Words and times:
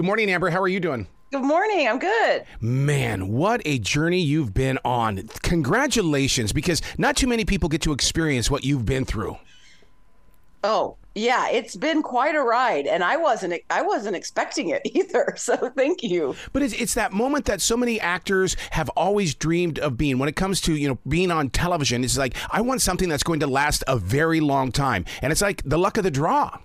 Good 0.00 0.06
morning, 0.06 0.30
Amber. 0.30 0.48
How 0.48 0.62
are 0.62 0.66
you 0.66 0.80
doing? 0.80 1.06
Good 1.30 1.42
morning. 1.42 1.86
I'm 1.86 1.98
good. 1.98 2.44
Man, 2.58 3.28
what 3.28 3.60
a 3.66 3.78
journey 3.78 4.22
you've 4.22 4.54
been 4.54 4.78
on. 4.82 5.28
Congratulations, 5.42 6.54
because 6.54 6.80
not 6.96 7.18
too 7.18 7.26
many 7.26 7.44
people 7.44 7.68
get 7.68 7.82
to 7.82 7.92
experience 7.92 8.50
what 8.50 8.64
you've 8.64 8.86
been 8.86 9.04
through. 9.04 9.36
Oh, 10.64 10.96
yeah, 11.14 11.50
it's 11.50 11.76
been 11.76 12.02
quite 12.02 12.34
a 12.34 12.40
ride 12.40 12.86
and 12.86 13.04
I 13.04 13.18
wasn't 13.18 13.52
I 13.68 13.82
wasn't 13.82 14.16
expecting 14.16 14.70
it 14.70 14.80
either. 14.86 15.34
So 15.36 15.68
thank 15.76 16.02
you. 16.02 16.34
But 16.54 16.62
it's, 16.62 16.72
it's 16.72 16.94
that 16.94 17.12
moment 17.12 17.44
that 17.44 17.60
so 17.60 17.76
many 17.76 18.00
actors 18.00 18.56
have 18.70 18.88
always 18.96 19.34
dreamed 19.34 19.78
of 19.80 19.98
being 19.98 20.18
when 20.18 20.30
it 20.30 20.36
comes 20.36 20.62
to, 20.62 20.74
you 20.74 20.88
know, 20.88 20.98
being 21.06 21.30
on 21.30 21.50
television. 21.50 22.04
It's 22.04 22.16
like 22.16 22.34
I 22.50 22.62
want 22.62 22.80
something 22.80 23.10
that's 23.10 23.22
going 23.22 23.40
to 23.40 23.46
last 23.46 23.84
a 23.86 23.98
very 23.98 24.40
long 24.40 24.72
time. 24.72 25.04
And 25.20 25.30
it's 25.30 25.42
like 25.42 25.62
the 25.62 25.76
luck 25.76 25.98
of 25.98 26.04
the 26.04 26.10
draw. 26.10 26.58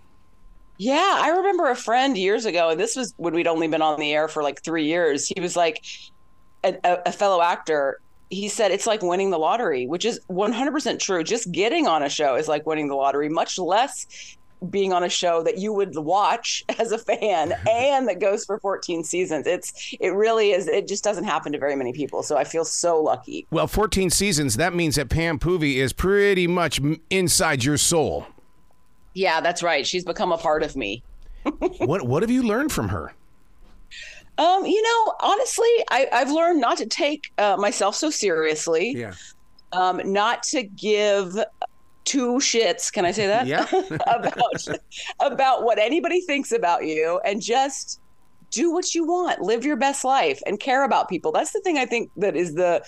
Yeah, 0.78 1.20
I 1.22 1.30
remember 1.30 1.70
a 1.70 1.76
friend 1.76 2.18
years 2.18 2.46
ago, 2.46 2.70
and 2.70 2.80
this 2.80 2.96
was 2.96 3.14
when 3.18 3.34
we'd 3.34 3.48
only 3.48 3.68
been 3.68 3.82
on 3.82 4.00
the 4.00 4.14
air 4.14 4.28
for 4.28 4.44
like 4.44 4.62
three 4.64 4.86
years. 4.86 5.28
He 5.28 5.40
was 5.40 5.56
like 5.56 5.86
a, 6.64 6.78
a 7.06 7.12
fellow 7.12 7.42
actor. 7.42 8.00
He 8.30 8.50
said 8.50 8.72
it's 8.72 8.88
like 8.88 9.02
winning 9.02 9.30
the 9.30 9.38
lottery, 9.38 9.88
which 9.88 10.04
is 10.04 10.20
100% 10.30 11.00
true. 11.00 11.24
Just 11.24 11.52
getting 11.52 11.88
on 11.88 12.04
a 12.04 12.10
show 12.10 12.36
is 12.36 12.48
like 12.48 12.66
winning 12.66 12.88
the 12.88 12.96
lottery, 12.96 13.30
much 13.30 13.58
less 13.58 14.38
being 14.70 14.94
on 14.94 15.04
a 15.04 15.10
show 15.10 15.44
that 15.44 15.58
you 15.58 15.72
would 15.74 15.96
watch 15.96 16.64
as 16.80 16.92
a 16.92 16.98
fan 16.98 17.54
and 17.70 18.08
that 18.08 18.20
goes 18.20 18.46
for 18.46 18.60
14 18.60 19.04
seasons. 19.04 19.48
It's 19.48 19.96
it 20.00 20.10
really 20.14 20.52
is 20.52 20.68
it 20.68 20.88
just 20.88 21.04
doesn't 21.04 21.26
happen 21.26 21.52
to 21.54 21.60
very 21.60 21.76
many 21.76 21.94
people. 21.94 22.24
So 22.24 22.38
I 22.38 22.44
feel 22.44 22.66
so 22.66 23.02
lucky. 23.02 23.48
Well, 23.52 23.68
14 23.68 24.10
seasons, 24.10 24.58
that 24.58 24.74
means 24.74 24.96
that 24.96 25.10
Pam 25.10 25.40
Poovey 25.40 25.76
is 25.76 25.94
pretty 25.94 26.48
much 26.48 26.82
inside 27.10 27.64
your 27.64 27.78
soul. 27.78 28.28
Yeah, 29.16 29.42
that's 29.42 29.64
right. 29.64 29.88
She's 29.88 30.04
become 30.04 30.32
a 30.32 30.38
part 30.38 30.62
of 30.62 30.76
me. 30.76 31.02
what 31.80 32.04
what 32.04 32.22
have 32.22 32.30
you 32.30 32.44
learned 32.44 32.72
from 32.72 32.90
her? 32.90 33.14
Um, 34.38 34.66
you 34.66 34.82
know, 34.82 35.14
honestly, 35.22 35.70
I, 35.90 36.08
have 36.12 36.30
learned 36.30 36.60
not 36.60 36.78
to 36.80 36.86
take 36.86 37.32
uh, 37.38 37.56
myself 37.58 37.96
so 37.96 38.10
seriously. 38.10 38.94
Yeah. 38.96 39.14
Um, 39.72 40.02
not 40.04 40.44
to 40.44 40.64
give 40.64 41.38
two 42.04 42.34
shits. 42.36 42.92
Can 42.92 43.06
I 43.06 43.12
say 43.12 43.28
that? 43.28 43.48
Yeah. 43.48 43.66
about 44.08 44.68
about 45.22 45.64
what 45.64 45.80
anybody 45.80 46.22
thinks 46.22 46.52
about 46.52 46.86
you, 46.86 47.20
and 47.24 47.42
just 47.42 48.02
do 48.52 48.72
what 48.72 48.94
you 48.94 49.06
want, 49.06 49.42
live 49.42 49.64
your 49.66 49.78
best 49.78 50.04
life, 50.04 50.42
and 50.46 50.60
care 50.60 50.84
about 50.84 51.08
people. 51.08 51.32
That's 51.32 51.52
the 51.52 51.62
thing 51.62 51.78
I 51.78 51.86
think 51.86 52.12
that 52.18 52.36
is 52.36 52.56
the 52.56 52.84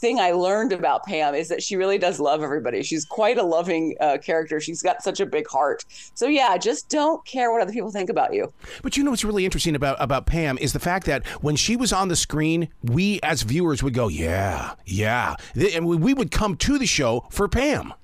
thing 0.00 0.18
I 0.18 0.32
learned 0.32 0.72
about 0.72 1.04
Pam 1.04 1.34
is 1.34 1.48
that 1.48 1.62
she 1.62 1.76
really 1.76 1.98
does 1.98 2.18
love 2.18 2.42
everybody. 2.42 2.82
She's 2.82 3.04
quite 3.04 3.38
a 3.38 3.42
loving 3.42 3.94
uh, 4.00 4.18
character. 4.18 4.60
She's 4.60 4.82
got 4.82 5.02
such 5.02 5.20
a 5.20 5.26
big 5.26 5.46
heart. 5.48 5.84
So 6.14 6.26
yeah, 6.26 6.56
just 6.56 6.88
don't 6.88 7.24
care 7.26 7.52
what 7.52 7.60
other 7.60 7.72
people 7.72 7.90
think 7.90 8.10
about 8.10 8.34
you. 8.34 8.52
But 8.82 8.96
you 8.96 9.04
know 9.04 9.10
what's 9.10 9.24
really 9.24 9.44
interesting 9.44 9.76
about 9.76 9.96
about 10.00 10.26
Pam 10.26 10.58
is 10.58 10.72
the 10.72 10.80
fact 10.80 11.06
that 11.06 11.26
when 11.42 11.56
she 11.56 11.76
was 11.76 11.92
on 11.92 12.08
the 12.08 12.16
screen, 12.16 12.68
we 12.82 13.20
as 13.22 13.42
viewers 13.42 13.82
would 13.82 13.94
go, 13.94 14.08
"Yeah, 14.08 14.74
yeah," 14.86 15.36
and 15.74 15.86
we 15.86 16.14
would 16.14 16.30
come 16.30 16.56
to 16.56 16.78
the 16.78 16.86
show 16.86 17.26
for 17.30 17.48
Pam. 17.48 17.94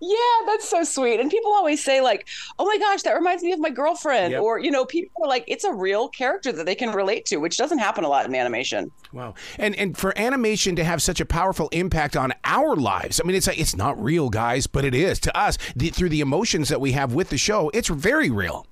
Yeah, 0.00 0.46
that's 0.46 0.68
so 0.68 0.84
sweet. 0.84 1.20
And 1.20 1.30
people 1.30 1.52
always 1.52 1.82
say 1.82 2.00
like, 2.00 2.26
"Oh 2.58 2.66
my 2.66 2.78
gosh, 2.78 3.02
that 3.02 3.14
reminds 3.14 3.42
me 3.42 3.52
of 3.52 3.60
my 3.60 3.70
girlfriend," 3.70 4.32
yep. 4.32 4.42
or 4.42 4.58
you 4.58 4.70
know, 4.70 4.84
people 4.84 5.24
are 5.24 5.28
like, 5.28 5.44
"It's 5.46 5.64
a 5.64 5.72
real 5.72 6.08
character 6.08 6.52
that 6.52 6.66
they 6.66 6.74
can 6.74 6.92
relate 6.92 7.26
to," 7.26 7.36
which 7.36 7.56
doesn't 7.56 7.78
happen 7.78 8.04
a 8.04 8.08
lot 8.08 8.26
in 8.26 8.34
animation. 8.34 8.90
Wow, 9.12 9.34
and 9.58 9.74
and 9.76 9.96
for 9.96 10.16
animation 10.18 10.76
to 10.76 10.84
have 10.84 11.02
such 11.02 11.20
a 11.20 11.26
powerful 11.26 11.68
impact 11.70 12.16
on 12.16 12.32
our 12.44 12.76
lives, 12.76 13.20
I 13.22 13.26
mean, 13.26 13.36
it's 13.36 13.46
like 13.46 13.58
it's 13.58 13.76
not 13.76 14.02
real, 14.02 14.28
guys, 14.28 14.66
but 14.66 14.84
it 14.84 14.94
is 14.94 15.18
to 15.20 15.36
us 15.36 15.58
the, 15.74 15.90
through 15.90 16.10
the 16.10 16.20
emotions 16.20 16.68
that 16.68 16.80
we 16.80 16.92
have 16.92 17.14
with 17.14 17.30
the 17.30 17.38
show. 17.38 17.70
It's 17.74 17.88
very 17.88 18.30
real. 18.30 18.66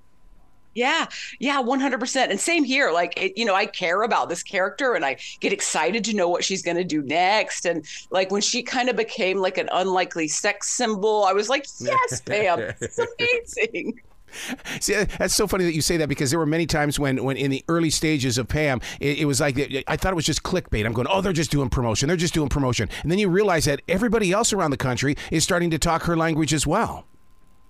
Yeah, 0.75 1.07
yeah, 1.39 1.63
100%. 1.63 2.31
And 2.31 2.41
same 2.41 2.65
here. 2.65 2.91
Like, 2.91 3.21
it, 3.21 3.39
you 3.39 3.45
know, 3.45 3.55
I 3.55 3.67
care 3.67 4.03
about 4.03 4.29
this 4.29 4.43
character 4.43 4.95
and 4.95 5.05
I 5.05 5.17
get 5.41 5.53
excited 5.53 6.05
to 6.05 6.17
know 6.17 6.29
what 6.29 6.45
she's 6.45 6.63
going 6.63 6.77
to 6.77 6.85
do 6.85 7.03
next. 7.03 7.65
And 7.65 7.85
like 8.11 8.31
when 8.31 8.43
she 8.43 8.63
kind 8.63 8.89
of 8.89 8.97
became 8.97 9.39
like 9.39 9.59
an 9.59 9.69
unlikely 9.73 10.29
sex 10.29 10.69
symbol, 10.71 11.25
I 11.25 11.33
was 11.33 11.49
like, 11.49 11.67
yes, 11.81 12.21
Pam, 12.23 12.59
it's 12.81 12.99
amazing. 12.99 14.01
See, 14.81 14.95
that's 14.95 15.35
so 15.35 15.47
funny 15.47 15.65
that 15.65 15.75
you 15.75 15.81
say 15.81 15.97
that 15.99 16.09
because 16.09 16.31
there 16.31 16.39
were 16.39 16.47
many 16.47 16.67
times 16.67 16.99
when, 16.99 17.23
when 17.23 17.37
in 17.37 17.51
the 17.51 17.65
early 17.69 17.91
stages 17.91 18.39
of 18.39 18.49
Pam, 18.49 18.81
it, 19.01 19.21
it 19.21 19.25
was 19.27 19.41
like 19.41 19.57
I 19.87 19.97
thought 19.97 20.13
it 20.13 20.17
was 20.17 20.27
just 20.27 20.43
clickbait. 20.43 20.85
I'm 20.85 20.93
going, 20.93 21.07
oh, 21.09 21.21
they're 21.21 21.33
just 21.33 21.51
doing 21.51 21.71
promotion. 21.71 22.09
They're 22.09 22.17
just 22.17 22.35
doing 22.35 22.49
promotion, 22.49 22.89
and 23.03 23.11
then 23.11 23.19
you 23.19 23.29
realize 23.29 23.65
that 23.67 23.83
everybody 23.89 24.33
else 24.33 24.53
around 24.53 24.71
the 24.71 24.77
country 24.77 25.17
is 25.31 25.45
starting 25.45 25.71
to 25.71 25.79
talk 25.79 26.03
her 26.05 26.17
language 26.17 26.53
as 26.53 26.67
well. 26.67 27.07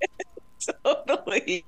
totally. 0.84 1.64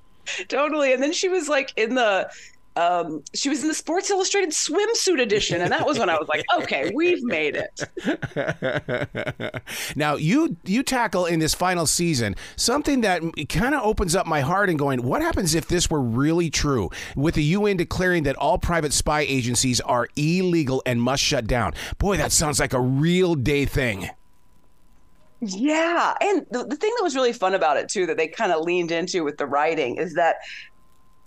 Totally. 0.47 0.93
And 0.93 1.01
then 1.01 1.13
she 1.13 1.29
was 1.29 1.49
like 1.49 1.73
in 1.75 1.95
the 1.95 2.29
um, 2.77 3.23
she 3.33 3.49
was 3.49 3.63
in 3.63 3.69
the 3.69 3.73
Sports 3.73 4.11
Illustrated 4.11 4.51
swimsuit 4.51 5.19
edition, 5.19 5.61
and 5.61 5.71
that 5.71 5.85
was 5.85 5.97
when 5.97 6.09
I 6.09 6.17
was 6.17 6.27
like, 6.27 6.45
"Okay, 6.59 6.91
we've 6.93 7.23
made 7.23 7.55
it." 7.55 9.63
now 9.95 10.15
you 10.15 10.57
you 10.63 10.83
tackle 10.83 11.25
in 11.25 11.39
this 11.39 11.55
final 11.55 11.87
season 11.87 12.35
something 12.55 13.01
that 13.01 13.23
kind 13.49 13.73
of 13.73 13.81
opens 13.83 14.15
up 14.15 14.27
my 14.27 14.41
heart 14.41 14.69
and 14.69 14.77
going, 14.77 15.01
"What 15.01 15.23
happens 15.23 15.55
if 15.55 15.67
this 15.67 15.89
were 15.89 16.01
really 16.01 16.51
true?" 16.51 16.91
With 17.15 17.33
the 17.33 17.43
UN 17.43 17.77
declaring 17.77 18.23
that 18.23 18.35
all 18.35 18.59
private 18.59 18.93
spy 18.93 19.21
agencies 19.21 19.81
are 19.81 20.07
illegal 20.15 20.83
and 20.85 21.01
must 21.01 21.23
shut 21.23 21.47
down. 21.47 21.73
Boy, 21.97 22.17
that 22.17 22.31
sounds 22.31 22.59
like 22.59 22.73
a 22.73 22.81
real 22.81 23.33
day 23.33 23.65
thing. 23.65 24.09
Yeah. 25.41 26.15
And 26.21 26.45
the, 26.51 26.63
the 26.65 26.75
thing 26.75 26.93
that 26.97 27.03
was 27.03 27.15
really 27.15 27.33
fun 27.33 27.53
about 27.53 27.77
it, 27.77 27.89
too, 27.89 28.05
that 28.07 28.17
they 28.17 28.27
kind 28.27 28.51
of 28.51 28.61
leaned 28.61 28.91
into 28.91 29.23
with 29.23 29.37
the 29.37 29.45
writing 29.45 29.97
is 29.97 30.13
that 30.15 30.37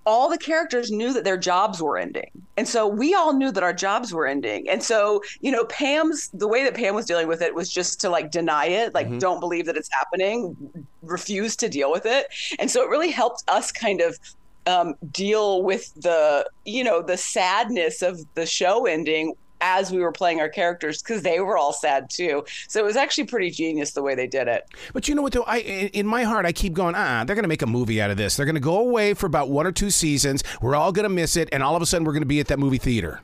all 0.07 0.29
the 0.31 0.39
characters 0.39 0.91
knew 0.91 1.13
that 1.13 1.25
their 1.25 1.37
jobs 1.37 1.83
were 1.83 1.99
ending. 1.99 2.31
And 2.57 2.67
so 2.67 2.89
we 2.89 3.15
all 3.15 3.35
knew 3.35 3.53
that 3.53 3.63
our 3.63 3.73
jobs 3.73 4.13
were 4.13 4.27
ending. 4.27 4.69
And 4.69 4.83
so, 4.83 5.23
you 5.41 5.53
know, 5.53 5.65
Pam's 5.67 6.31
the 6.33 6.49
way 6.49 6.65
that 6.65 6.75
Pam 6.75 6.95
was 6.95 7.07
dealing 7.07 7.29
with 7.29 7.43
it 7.43 7.55
was 7.55 7.71
just 7.71 8.01
to 8.01 8.11
like 8.11 8.31
deny 8.31 8.67
it, 8.67 8.95
like 8.95 9.07
mm-hmm. 9.07 9.19
don't 9.19 9.41
believe 9.41 9.67
that 9.67 9.77
it's 9.77 9.91
happening, 9.93 10.57
refuse 11.03 11.55
to 11.57 11.69
deal 11.69 11.93
with 11.93 12.07
it. 12.07 12.27
And 12.59 12.71
so 12.71 12.83
it 12.83 12.89
really 12.89 13.11
helped 13.11 13.45
us 13.49 13.71
kind 13.71 14.01
of 14.01 14.19
um, 14.67 14.95
deal 15.13 15.63
with 15.63 15.93
the, 15.95 16.49
you 16.65 16.83
know, 16.83 17.03
the 17.03 17.17
sadness 17.17 18.03
of 18.03 18.21
the 18.35 18.47
show 18.47 18.87
ending 18.87 19.35
as 19.61 19.91
we 19.91 20.01
were 20.01 20.13
playing 20.13 20.41
our 20.41 20.49
characters 20.49 21.03
because 21.03 21.23
they 21.23 21.41
were 21.41 21.57
all 21.57 21.73
sad 21.73 22.11
too. 22.11 22.45
So 22.69 22.81
it 22.81 22.85
was 22.85 22.97
actually 22.97 23.25
pretty 23.25 23.51
genius 23.51 23.93
the 23.93 24.03
way 24.03 24.15
they 24.15 24.27
did 24.27 24.49
it. 24.49 24.69
But 24.93 25.09
you 25.09 25.15
know 25.15 25.23
what 25.23 25.33
though, 25.33 25.45
I 25.45 25.59
in 25.59 26.07
my 26.07 26.25
heart 26.25 26.47
I 26.47 26.53
keep 26.53 26.73
going, 26.73 26.95
ah, 26.95 27.25
they're 27.27 27.37
going 27.37 27.45
to 27.45 27.49
make 27.49 27.63
a 27.63 27.67
movie 27.67 28.01
out 28.01 28.11
of 28.11 28.17
this. 28.17 28.37
They're 28.37 28.47
going 28.47 28.55
to 28.55 28.61
go 28.61 28.79
away 28.79 29.15
for 29.15 29.27
about 29.27 29.49
one 29.49 29.67
or 29.67 29.73
two 29.73 29.91
seasons. 29.91 30.43
We're 30.61 30.77
all 30.77 30.93
going 30.93 31.05
to 31.05 31.09
miss 31.09 31.37
it, 31.37 31.49
and 31.53 31.63
all 31.63 31.77
of 31.77 31.83
a 31.83 31.87
sudden 31.87 32.05
we're 32.05 32.13
going 32.13 32.23
to 32.23 32.27
be 32.27 32.41
at 32.41 32.49
that 32.49 32.59
movie 32.59 32.79
theater. 32.79 33.23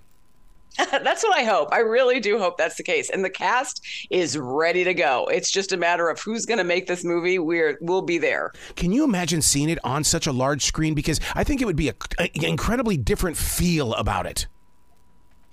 that's 0.91 1.23
what 1.23 1.37
I 1.37 1.45
hope. 1.45 1.73
I 1.73 1.79
really 1.79 2.21
do 2.21 2.39
hope 2.39 2.59
that's 2.59 2.77
the 2.77 2.83
case. 2.83 3.09
And 3.09 3.25
the 3.25 3.31
cast 3.31 3.85
is 4.11 4.37
ready 4.37 4.85
to 4.85 4.93
go. 4.93 5.27
It's 5.33 5.51
just 5.51 5.73
a 5.73 5.77
matter 5.77 6.11
of 6.11 6.21
who's 6.21 6.45
going 6.45 6.59
to 6.59 6.65
make 6.65 6.87
this 6.87 7.03
movie. 7.03 7.39
We're 7.39 7.79
we'll 7.81 8.03
be 8.03 8.19
there. 8.19 8.53
Can 8.75 8.93
you 8.93 9.05
imagine 9.05 9.41
seeing 9.41 9.71
it 9.71 9.79
on 9.85 10.05
such 10.05 10.27
a 10.27 10.33
large 10.33 10.65
screen? 10.65 10.95
Because 10.95 11.19
I 11.35 11.45
think 11.45 11.63
it 11.63 11.65
would 11.65 11.77
be 11.77 11.89
a, 11.89 11.95
a 12.19 12.31
incredibly 12.47 12.97
different 12.97 13.37
feel 13.37 13.95
about 13.95 14.27
it. 14.27 14.47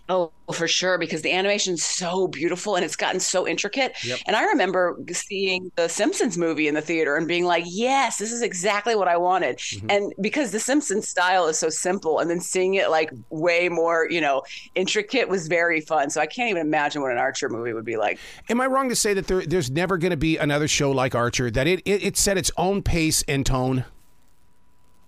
Oh, 0.09 0.33
for 0.51 0.67
sure, 0.67 0.97
because 0.97 1.21
the 1.21 1.31
animation's 1.31 1.81
so 1.81 2.27
beautiful 2.27 2.75
and 2.75 2.83
it's 2.83 2.97
gotten 2.97 3.21
so 3.21 3.47
intricate. 3.47 3.93
Yep. 4.03 4.19
And 4.27 4.35
I 4.35 4.43
remember 4.43 4.97
seeing 5.13 5.71
the 5.77 5.87
Simpsons 5.87 6.37
movie 6.37 6.67
in 6.67 6.75
the 6.75 6.81
theater 6.81 7.15
and 7.15 7.25
being 7.25 7.45
like, 7.45 7.63
yes, 7.65 8.17
this 8.17 8.33
is 8.33 8.41
exactly 8.41 8.95
what 8.95 9.07
I 9.07 9.15
wanted. 9.15 9.59
Mm-hmm. 9.59 9.87
And 9.89 10.13
because 10.19 10.51
the 10.51 10.59
Simpsons 10.59 11.07
style 11.07 11.47
is 11.47 11.57
so 11.57 11.69
simple, 11.69 12.19
and 12.19 12.29
then 12.29 12.41
seeing 12.41 12.73
it 12.73 12.89
like 12.89 13.11
way 13.29 13.69
more, 13.69 14.07
you 14.09 14.19
know, 14.19 14.43
intricate 14.75 15.29
was 15.29 15.47
very 15.47 15.79
fun. 15.79 16.09
So 16.09 16.19
I 16.19 16.25
can't 16.25 16.49
even 16.49 16.63
imagine 16.63 17.01
what 17.01 17.11
an 17.11 17.17
Archer 17.17 17.47
movie 17.47 17.71
would 17.71 17.85
be 17.85 17.95
like. 17.95 18.19
Am 18.49 18.59
I 18.59 18.67
wrong 18.67 18.89
to 18.89 18.95
say 18.97 19.13
that 19.13 19.27
there, 19.27 19.45
there's 19.45 19.71
never 19.71 19.97
going 19.97 20.11
to 20.11 20.17
be 20.17 20.37
another 20.37 20.67
show 20.67 20.91
like 20.91 21.15
Archer, 21.15 21.49
that 21.51 21.65
it, 21.65 21.79
it, 21.85 22.03
it 22.03 22.17
set 22.17 22.37
its 22.37 22.51
own 22.57 22.83
pace 22.83 23.23
and 23.29 23.45
tone? 23.45 23.85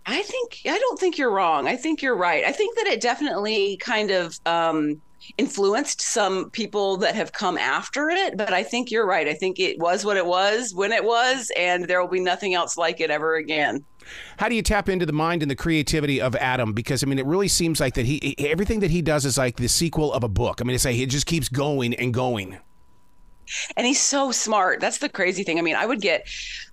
I 0.06 0.22
think 0.22 0.62
I 0.66 0.78
don't 0.78 1.00
think 1.00 1.18
you're 1.18 1.32
wrong. 1.32 1.68
I 1.68 1.76
think 1.76 2.02
you're 2.02 2.16
right. 2.16 2.44
I 2.46 2.52
think 2.52 2.76
that 2.78 2.88
it 2.88 3.02
definitely 3.02 3.78
kind 3.78 4.12
of 4.12 4.40
um, 4.46 5.02
influenced 5.38 6.02
some 6.02 6.50
people 6.52 6.98
that 6.98 7.16
have 7.16 7.32
come 7.32 7.58
after 7.58 8.10
it, 8.10 8.38
but 8.38 8.54
I 8.54 8.62
think 8.62 8.92
you're 8.92 9.08
right. 9.08 9.28
I 9.28 9.34
think 9.34 9.60
it 9.60 9.80
was 9.80 10.06
what 10.06 10.18
it 10.18 10.26
was 10.26 10.76
when 10.76 10.92
it 10.92 11.04
was, 11.04 11.52
and 11.58 11.88
there 11.88 12.00
will 12.02 12.10
be 12.10 12.20
nothing 12.20 12.54
else 12.54 12.78
like 12.78 13.00
it 13.00 13.10
ever 13.10 13.36
again. 13.36 13.84
How 14.38 14.48
do 14.48 14.56
you 14.56 14.62
tap 14.62 14.90
into 14.90 15.08
the 15.08 15.14
mind 15.14 15.42
and 15.42 15.50
the 15.50 15.56
creativity 15.56 16.22
of 16.22 16.36
Adam? 16.36 16.74
Because 16.74 17.04
I 17.04 17.08
mean, 17.08 17.18
it 17.18 17.26
really 17.26 17.48
seems 17.48 17.80
like 17.80 17.96
that 17.96 18.06
he 18.06 18.36
everything 18.38 18.82
that 18.82 18.92
he 18.92 19.02
does 19.02 19.26
is 19.26 19.38
like 19.38 19.58
the 19.58 19.68
sequel 19.68 20.14
of 20.14 20.24
a 20.24 20.30
book. 20.30 20.62
I 20.62 20.66
mean, 20.66 20.76
it's 20.76 20.86
like 20.86 20.98
it 20.98 21.08
just 21.08 21.26
keeps 21.26 21.50
going 21.50 21.96
and 21.96 22.14
going 22.14 22.60
and 23.78 23.86
he's 23.86 24.02
so 24.02 24.32
smart 24.32 24.80
that's 24.80 25.00
the 25.00 25.10
crazy 25.10 25.44
thing 25.44 25.60
i 25.60 25.62
mean 25.62 25.76
i 25.76 25.86
would 25.86 26.02
get 26.02 26.28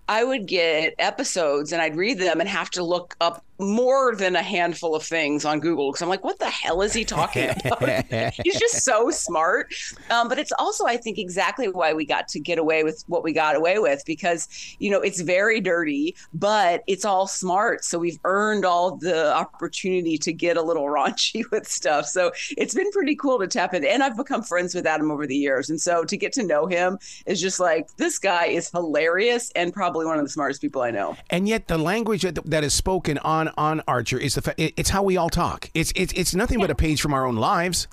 I 0.09 0.25
would 0.25 0.47
get 0.47 0.95
episodes 0.99 1.73
and 1.73 1.81
I'd 1.81 1.97
read 1.97 2.19
them 2.19 2.41
and 2.41 2.49
have 2.49 2.71
to 2.71 2.83
look 2.83 3.17
up 3.21 3.45
more 3.63 4.15
than 4.17 4.35
a 4.35 4.43
handful 4.43 4.95
of 4.95 5.03
things 5.03 5.45
on 5.45 5.61
Google 5.61 5.91
because 5.91 6.03
I'm 6.03 6.09
like, 6.09 6.25
what 6.25 6.39
the 6.39 6.51
hell 6.51 6.83
is 6.83 6.93
he 6.93 7.05
talking 7.05 7.51
about? 7.65 8.05
He's 8.45 8.59
just 8.59 8.85
so 8.85 9.11
smart. 9.11 9.73
Um, 10.11 10.29
but 10.29 10.39
it's 10.39 10.53
also, 10.59 10.87
I 10.87 10.97
think, 10.97 11.19
exactly 11.19 11.69
why 11.69 11.93
we 11.93 12.05
got 12.05 12.29
to 12.29 12.41
get 12.41 12.59
away 12.59 12.83
with 12.83 13.05
what 13.07 13.23
we 13.23 13.33
got 13.33 13.57
away 13.57 13.79
with 13.79 14.03
because, 14.05 14.49
you 14.79 14.91
know, 14.91 15.01
it's 15.01 15.21
very 15.21 15.61
dirty, 15.61 16.17
but 16.35 16.83
it's 16.87 17.05
all 17.05 17.27
smart. 17.27 17.85
So 17.85 17.99
we've 17.99 18.19
earned 18.25 18.65
all 18.65 18.97
the 18.97 19.35
opportunity 19.35 20.19
to 20.19 20.33
get 20.33 20.57
a 20.57 20.63
little 20.63 20.85
raunchy 20.87 21.49
with 21.51 21.69
stuff. 21.69 22.07
So 22.07 22.33
it's 22.57 22.75
been 22.75 22.91
pretty 22.91 23.15
cool 23.17 23.39
to 23.39 23.47
tap 23.47 23.75
in. 23.75 23.85
And 23.85 24.03
I've 24.03 24.17
become 24.17 24.43
friends 24.43 24.75
with 24.75 24.87
Adam 24.87 25.11
over 25.11 25.27
the 25.27 25.37
years. 25.37 25.71
And 25.71 25.81
so 25.81 26.05
to 26.05 26.17
get 26.17 26.33
to 26.33 26.43
know 26.43 26.67
him 26.67 26.99
is 27.27 27.41
just 27.41 27.61
like, 27.61 27.89
this 27.97 28.19
guy 28.19 28.47
is 28.47 28.71
hilarious 28.71 29.53
and 29.55 29.73
probably 29.73 29.92
one 29.95 30.19
of 30.19 30.25
the 30.25 30.31
smartest 30.31 30.61
people 30.61 30.83
I 30.83 30.91
know. 30.91 31.17
And 31.31 31.49
yet 31.49 31.69
the 31.69 31.79
language 31.79 32.23
that, 32.23 32.39
that 32.45 32.65
is 32.65 32.75
spoken 32.75 33.19
on 33.19 33.49
on 33.57 33.83
Archer 33.87 34.19
is 34.19 34.35
the 34.35 34.43
fa- 34.43 34.55
it's 34.59 34.91
how 34.91 35.03
we 35.03 35.17
all 35.17 35.31
talk. 35.31 35.71
It's 35.75 35.93
it's 35.95 36.13
it's 36.15 36.35
nothing 36.35 36.59
yeah. 36.59 36.67
but 36.67 36.71
a 36.71 36.75
page 36.75 37.01
from 37.01 37.15
our 37.15 37.27
own 37.27 37.37
lives. 37.37 37.89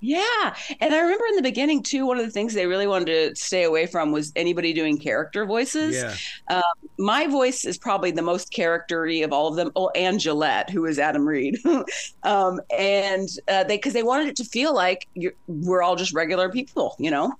Yeah. 0.00 0.54
And 0.80 0.94
I 0.94 1.00
remember 1.00 1.24
in 1.26 1.36
the 1.36 1.42
beginning, 1.42 1.82
too, 1.82 2.06
one 2.06 2.18
of 2.18 2.24
the 2.24 2.30
things 2.30 2.54
they 2.54 2.66
really 2.66 2.86
wanted 2.86 3.06
to 3.06 3.36
stay 3.36 3.64
away 3.64 3.86
from 3.86 4.12
was 4.12 4.32
anybody 4.36 4.72
doing 4.72 4.98
character 4.98 5.44
voices. 5.44 5.96
Yeah. 5.96 6.14
Um, 6.56 6.88
my 6.98 7.26
voice 7.26 7.64
is 7.64 7.78
probably 7.78 8.10
the 8.10 8.22
most 8.22 8.52
charactery 8.52 9.22
of 9.22 9.32
all 9.32 9.48
of 9.48 9.56
them. 9.56 9.72
Oh, 9.74 9.88
and 9.94 10.20
Gillette, 10.20 10.70
who 10.70 10.86
is 10.86 10.98
Adam 10.98 11.26
Reed. 11.26 11.58
um, 12.22 12.60
and 12.76 13.28
uh, 13.48 13.64
they, 13.64 13.76
because 13.76 13.92
they 13.92 14.02
wanted 14.02 14.28
it 14.28 14.36
to 14.36 14.44
feel 14.44 14.74
like 14.74 15.08
we're 15.48 15.82
all 15.82 15.96
just 15.96 16.14
regular 16.14 16.48
people, 16.48 16.94
you 16.98 17.10
know? 17.10 17.32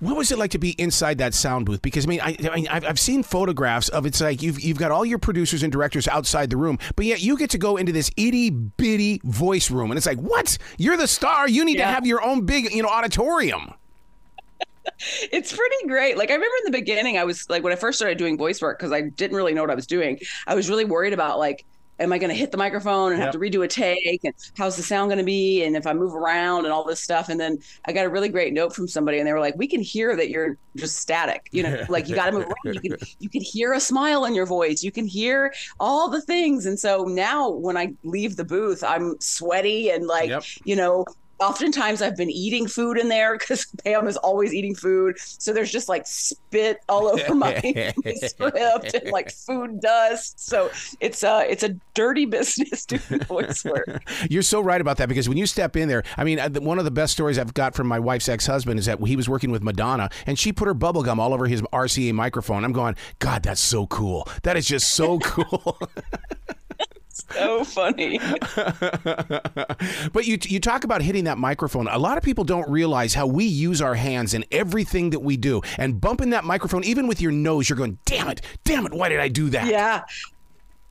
What 0.00 0.16
was 0.16 0.30
it 0.32 0.38
like 0.38 0.50
to 0.52 0.58
be 0.58 0.70
inside 0.72 1.18
that 1.18 1.34
sound 1.34 1.66
booth? 1.66 1.82
Because 1.82 2.06
I 2.06 2.08
mean, 2.08 2.20
I, 2.20 2.36
I 2.50 2.56
mean, 2.56 2.68
I've, 2.68 2.84
I've 2.84 3.00
seen 3.00 3.22
photographs 3.22 3.88
of 3.88 4.06
it's 4.06 4.20
like 4.20 4.42
you've 4.42 4.60
you've 4.60 4.78
got 4.78 4.90
all 4.90 5.04
your 5.04 5.18
producers 5.18 5.62
and 5.62 5.72
directors 5.72 6.08
outside 6.08 6.50
the 6.50 6.56
room, 6.56 6.78
but 6.96 7.06
yet 7.06 7.20
you 7.20 7.36
get 7.36 7.50
to 7.50 7.58
go 7.58 7.76
into 7.76 7.92
this 7.92 8.10
itty 8.16 8.50
bitty 8.50 9.20
voice 9.24 9.70
room, 9.70 9.90
and 9.90 9.98
it's 9.98 10.06
like, 10.06 10.18
what? 10.18 10.58
You're 10.78 10.96
the 10.96 11.08
star. 11.08 11.48
You 11.48 11.64
need 11.64 11.78
yeah. 11.78 11.86
to 11.86 11.94
have 11.94 12.06
your 12.06 12.22
own 12.22 12.46
big, 12.46 12.72
you 12.72 12.82
know, 12.82 12.88
auditorium 12.88 13.74
it's 15.32 15.54
pretty 15.54 15.86
great. 15.86 16.16
Like 16.16 16.30
I 16.30 16.34
remember 16.34 16.54
in 16.64 16.72
the 16.72 16.78
beginning, 16.78 17.18
I 17.18 17.24
was 17.24 17.48
like 17.48 17.62
when 17.62 17.72
I 17.72 17.76
first 17.76 17.98
started 17.98 18.18
doing 18.18 18.36
voice 18.36 18.60
work 18.60 18.78
because 18.78 18.92
I 18.92 19.02
didn't 19.02 19.36
really 19.36 19.54
know 19.54 19.62
what 19.62 19.70
I 19.70 19.74
was 19.74 19.86
doing. 19.86 20.18
I 20.46 20.54
was 20.54 20.68
really 20.68 20.84
worried 20.84 21.12
about 21.12 21.38
like 21.38 21.64
am 22.00 22.12
I 22.12 22.18
going 22.18 22.30
to 22.30 22.36
hit 22.36 22.50
the 22.50 22.58
microphone 22.58 23.12
and 23.12 23.18
yep. 23.20 23.26
have 23.26 23.32
to 23.32 23.38
redo 23.38 23.64
a 23.64 23.68
take? 23.68 24.24
And 24.24 24.34
how's 24.56 24.76
the 24.76 24.82
sound 24.82 25.08
going 25.08 25.18
to 25.18 25.24
be? 25.24 25.64
And 25.64 25.76
if 25.76 25.86
I 25.86 25.92
move 25.92 26.14
around 26.14 26.64
and 26.64 26.72
all 26.72 26.84
this 26.84 27.02
stuff. 27.02 27.28
And 27.28 27.40
then 27.40 27.58
I 27.86 27.92
got 27.92 28.06
a 28.06 28.08
really 28.08 28.28
great 28.28 28.52
note 28.52 28.74
from 28.74 28.88
somebody, 28.88 29.18
and 29.18 29.26
they 29.26 29.32
were 29.32 29.40
like, 29.40 29.56
"We 29.56 29.66
can 29.66 29.80
hear 29.80 30.16
that 30.16 30.30
you're 30.30 30.56
just 30.76 30.96
static. 30.96 31.48
You 31.50 31.64
know, 31.64 31.84
like 31.88 32.08
you 32.08 32.14
got 32.14 32.26
to 32.26 32.32
move 32.32 32.46
around. 32.46 32.74
You 32.74 32.80
can 32.80 32.96
you 33.18 33.28
can 33.28 33.42
hear 33.42 33.72
a 33.72 33.80
smile 33.80 34.24
in 34.24 34.34
your 34.34 34.46
voice. 34.46 34.82
You 34.82 34.92
can 34.92 35.06
hear 35.06 35.52
all 35.80 36.08
the 36.08 36.20
things." 36.20 36.66
And 36.66 36.78
so 36.78 37.04
now 37.04 37.50
when 37.50 37.76
I 37.76 37.94
leave 38.04 38.36
the 38.36 38.44
booth, 38.44 38.84
I'm 38.84 39.18
sweaty 39.20 39.90
and 39.90 40.06
like 40.06 40.30
yep. 40.30 40.44
you 40.64 40.76
know 40.76 41.04
oftentimes 41.40 42.02
I've 42.02 42.16
been 42.16 42.30
eating 42.30 42.66
food 42.66 42.98
in 42.98 43.08
there 43.08 43.36
because 43.38 43.66
Pam 43.84 44.06
is 44.06 44.16
always 44.16 44.52
eating 44.52 44.74
food. 44.74 45.16
So 45.18 45.52
there's 45.52 45.70
just 45.70 45.88
like 45.88 46.06
spit 46.06 46.80
all 46.88 47.06
over 47.08 47.34
my, 47.34 47.54
script 48.16 48.94
and 48.94 49.10
like 49.10 49.30
food 49.30 49.80
dust. 49.80 50.40
So 50.40 50.70
it's 51.00 51.22
a 51.22 51.30
uh, 51.30 51.40
it's 51.40 51.62
a 51.62 51.76
dirty 51.94 52.24
business 52.38 52.86
doing 52.86 53.20
voice 53.24 53.64
work. 53.64 54.02
You're 54.30 54.42
so 54.42 54.60
right 54.60 54.80
about 54.80 54.96
that 54.98 55.08
because 55.08 55.28
when 55.28 55.38
you 55.38 55.46
step 55.46 55.76
in 55.76 55.88
there, 55.88 56.02
I 56.16 56.24
mean, 56.24 56.38
uh, 56.38 56.48
one 56.60 56.78
of 56.78 56.84
the 56.84 56.90
best 56.90 57.12
stories 57.12 57.38
I've 57.38 57.54
got 57.54 57.74
from 57.74 57.86
my 57.86 57.98
wife's 57.98 58.28
ex 58.28 58.46
husband 58.46 58.78
is 58.78 58.86
that 58.86 59.00
he 59.00 59.16
was 59.16 59.28
working 59.28 59.50
with 59.50 59.62
Madonna 59.62 60.08
and 60.26 60.38
she 60.38 60.52
put 60.52 60.66
her 60.66 60.74
bubble 60.74 61.02
gum 61.02 61.20
all 61.20 61.34
over 61.34 61.46
his 61.46 61.62
RCA 61.62 62.12
microphone. 62.14 62.64
I'm 62.64 62.72
going, 62.72 62.96
God, 63.18 63.42
that's 63.42 63.60
so 63.60 63.86
cool. 63.86 64.28
That 64.42 64.56
is 64.56 64.66
just 64.66 64.94
so 64.94 65.18
cool 65.18 65.78
so 67.30 67.64
funny. 67.64 68.18
but 70.12 70.26
you 70.26 70.38
you 70.42 70.60
talk 70.60 70.84
about 70.84 71.02
hitting 71.02 71.24
that 71.24 71.38
microphone. 71.38 71.88
A 71.88 71.98
lot 71.98 72.18
of 72.18 72.24
people 72.24 72.44
don't 72.44 72.68
realize 72.70 73.14
how 73.14 73.26
we 73.26 73.44
use 73.44 73.80
our 73.82 73.94
hands 73.94 74.34
in 74.34 74.44
everything 74.50 75.10
that 75.10 75.20
we 75.20 75.36
do, 75.36 75.62
and 75.76 76.00
bumping 76.00 76.30
that 76.30 76.44
microphone, 76.44 76.84
even 76.84 77.06
with 77.06 77.20
your 77.20 77.32
nose, 77.32 77.68
you're 77.68 77.76
going, 77.76 77.98
"Damn 78.04 78.28
it, 78.28 78.40
damn 78.64 78.86
it, 78.86 78.92
why 78.92 79.08
did 79.08 79.20
I 79.20 79.28
do 79.28 79.50
that?" 79.50 79.66
Yeah. 79.66 80.04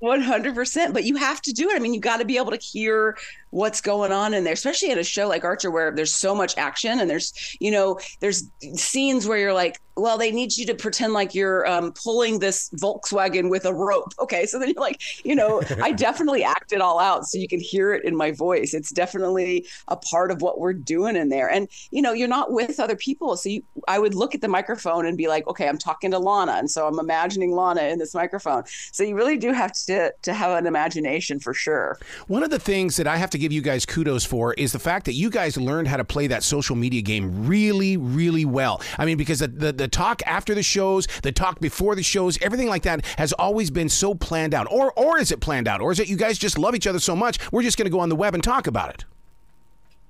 100% 0.01 0.93
but 0.93 1.05
you 1.05 1.15
have 1.15 1.41
to 1.41 1.51
do 1.51 1.71
it 1.71 1.75
i 1.75 1.79
mean 1.79 1.91
you 1.91 1.99
got 1.99 2.17
to 2.17 2.25
be 2.25 2.37
able 2.37 2.51
to 2.51 2.57
hear 2.57 3.17
what's 3.57 3.81
going 3.81 4.11
on 4.11 4.35
in 4.35 4.43
there 4.43 4.53
especially 4.53 4.91
at 4.91 4.99
a 4.99 5.03
show 5.03 5.27
like 5.27 5.43
archer 5.43 5.71
where 5.71 5.91
there's 5.91 6.13
so 6.13 6.35
much 6.35 6.55
action 6.57 6.99
and 6.99 7.09
there's 7.09 7.57
you 7.59 7.71
know 7.71 7.99
there's 8.19 8.49
scenes 8.75 9.27
where 9.27 9.39
you're 9.39 9.53
like 9.53 9.79
well, 9.97 10.17
they 10.17 10.31
need 10.31 10.55
you 10.55 10.65
to 10.67 10.75
pretend 10.75 11.13
like 11.13 11.33
you're 11.33 11.67
um, 11.67 11.91
pulling 11.91 12.39
this 12.39 12.69
Volkswagen 12.81 13.49
with 13.49 13.65
a 13.65 13.73
rope. 13.73 14.13
Okay. 14.19 14.45
So 14.45 14.59
then 14.59 14.69
you're 14.69 14.81
like, 14.81 15.01
you 15.25 15.35
know, 15.35 15.61
I 15.81 15.91
definitely 15.93 16.43
act 16.43 16.71
it 16.71 16.81
all 16.81 16.99
out 16.99 17.25
so 17.25 17.37
you 17.37 17.47
can 17.47 17.59
hear 17.59 17.93
it 17.93 18.05
in 18.05 18.15
my 18.15 18.31
voice. 18.31 18.73
It's 18.73 18.91
definitely 18.91 19.65
a 19.87 19.97
part 19.97 20.31
of 20.31 20.41
what 20.41 20.59
we're 20.59 20.73
doing 20.73 21.15
in 21.15 21.29
there. 21.29 21.49
And, 21.49 21.67
you 21.89 22.01
know, 22.01 22.13
you're 22.13 22.27
not 22.27 22.51
with 22.51 22.79
other 22.79 22.95
people. 22.95 23.35
So 23.37 23.49
you, 23.49 23.63
I 23.87 23.97
would 23.97 24.13
look 24.13 24.35
at 24.35 24.41
the 24.41 24.47
microphone 24.47 25.05
and 25.07 25.17
be 25.17 25.27
like, 25.27 25.47
okay, 25.47 25.67
I'm 25.67 25.79
talking 25.79 26.11
to 26.11 26.19
Lana. 26.19 26.53
And 26.53 26.69
so 26.69 26.87
I'm 26.87 26.99
imagining 26.99 27.51
Lana 27.51 27.81
in 27.83 27.97
this 27.97 28.13
microphone. 28.13 28.63
So 28.91 29.03
you 29.03 29.15
really 29.15 29.37
do 29.37 29.51
have 29.51 29.73
to, 29.73 30.13
to 30.21 30.33
have 30.33 30.57
an 30.57 30.67
imagination 30.67 31.39
for 31.39 31.53
sure. 31.55 31.97
One 32.27 32.43
of 32.43 32.51
the 32.51 32.59
things 32.59 32.97
that 32.97 33.07
I 33.07 33.17
have 33.17 33.31
to 33.31 33.39
give 33.39 33.46
you 33.51 33.61
guys 33.61 33.85
kudos 33.85 34.25
for 34.25 34.53
is 34.53 34.71
the 34.71 34.79
fact 34.79 35.05
that 35.05 35.13
you 35.13 35.31
guys 35.31 35.57
learned 35.57 35.87
how 35.87 35.97
to 35.97 36.05
play 36.05 36.27
that 36.27 36.43
social 36.43 36.75
media 36.75 37.01
game 37.01 37.47
really, 37.47 37.97
really 37.97 38.45
well. 38.45 38.81
I 38.99 39.05
mean, 39.05 39.17
because 39.17 39.39
the, 39.39 39.47
the, 39.47 39.73
the 39.73 39.87
the 39.87 39.91
talk 39.91 40.21
after 40.25 40.53
the 40.53 40.63
shows, 40.63 41.07
the 41.23 41.31
talk 41.31 41.61
before 41.61 41.95
the 41.95 42.03
shows, 42.03 42.37
everything 42.41 42.67
like 42.67 42.83
that 42.83 43.05
has 43.17 43.31
always 43.33 43.71
been 43.71 43.87
so 43.87 44.13
planned 44.13 44.53
out. 44.53 44.67
Or 44.69 44.91
or 44.93 45.17
is 45.17 45.31
it 45.31 45.39
planned 45.39 45.67
out? 45.67 45.79
Or 45.79 45.93
is 45.93 45.99
it 45.99 46.09
you 46.09 46.17
guys 46.17 46.37
just 46.37 46.57
love 46.57 46.75
each 46.75 46.87
other 46.87 46.99
so 46.99 47.15
much, 47.15 47.39
we're 47.51 47.63
just 47.63 47.77
going 47.77 47.85
to 47.85 47.91
go 47.91 48.01
on 48.01 48.09
the 48.09 48.15
web 48.15 48.33
and 48.33 48.43
talk 48.43 48.67
about 48.67 48.89
it? 48.89 49.05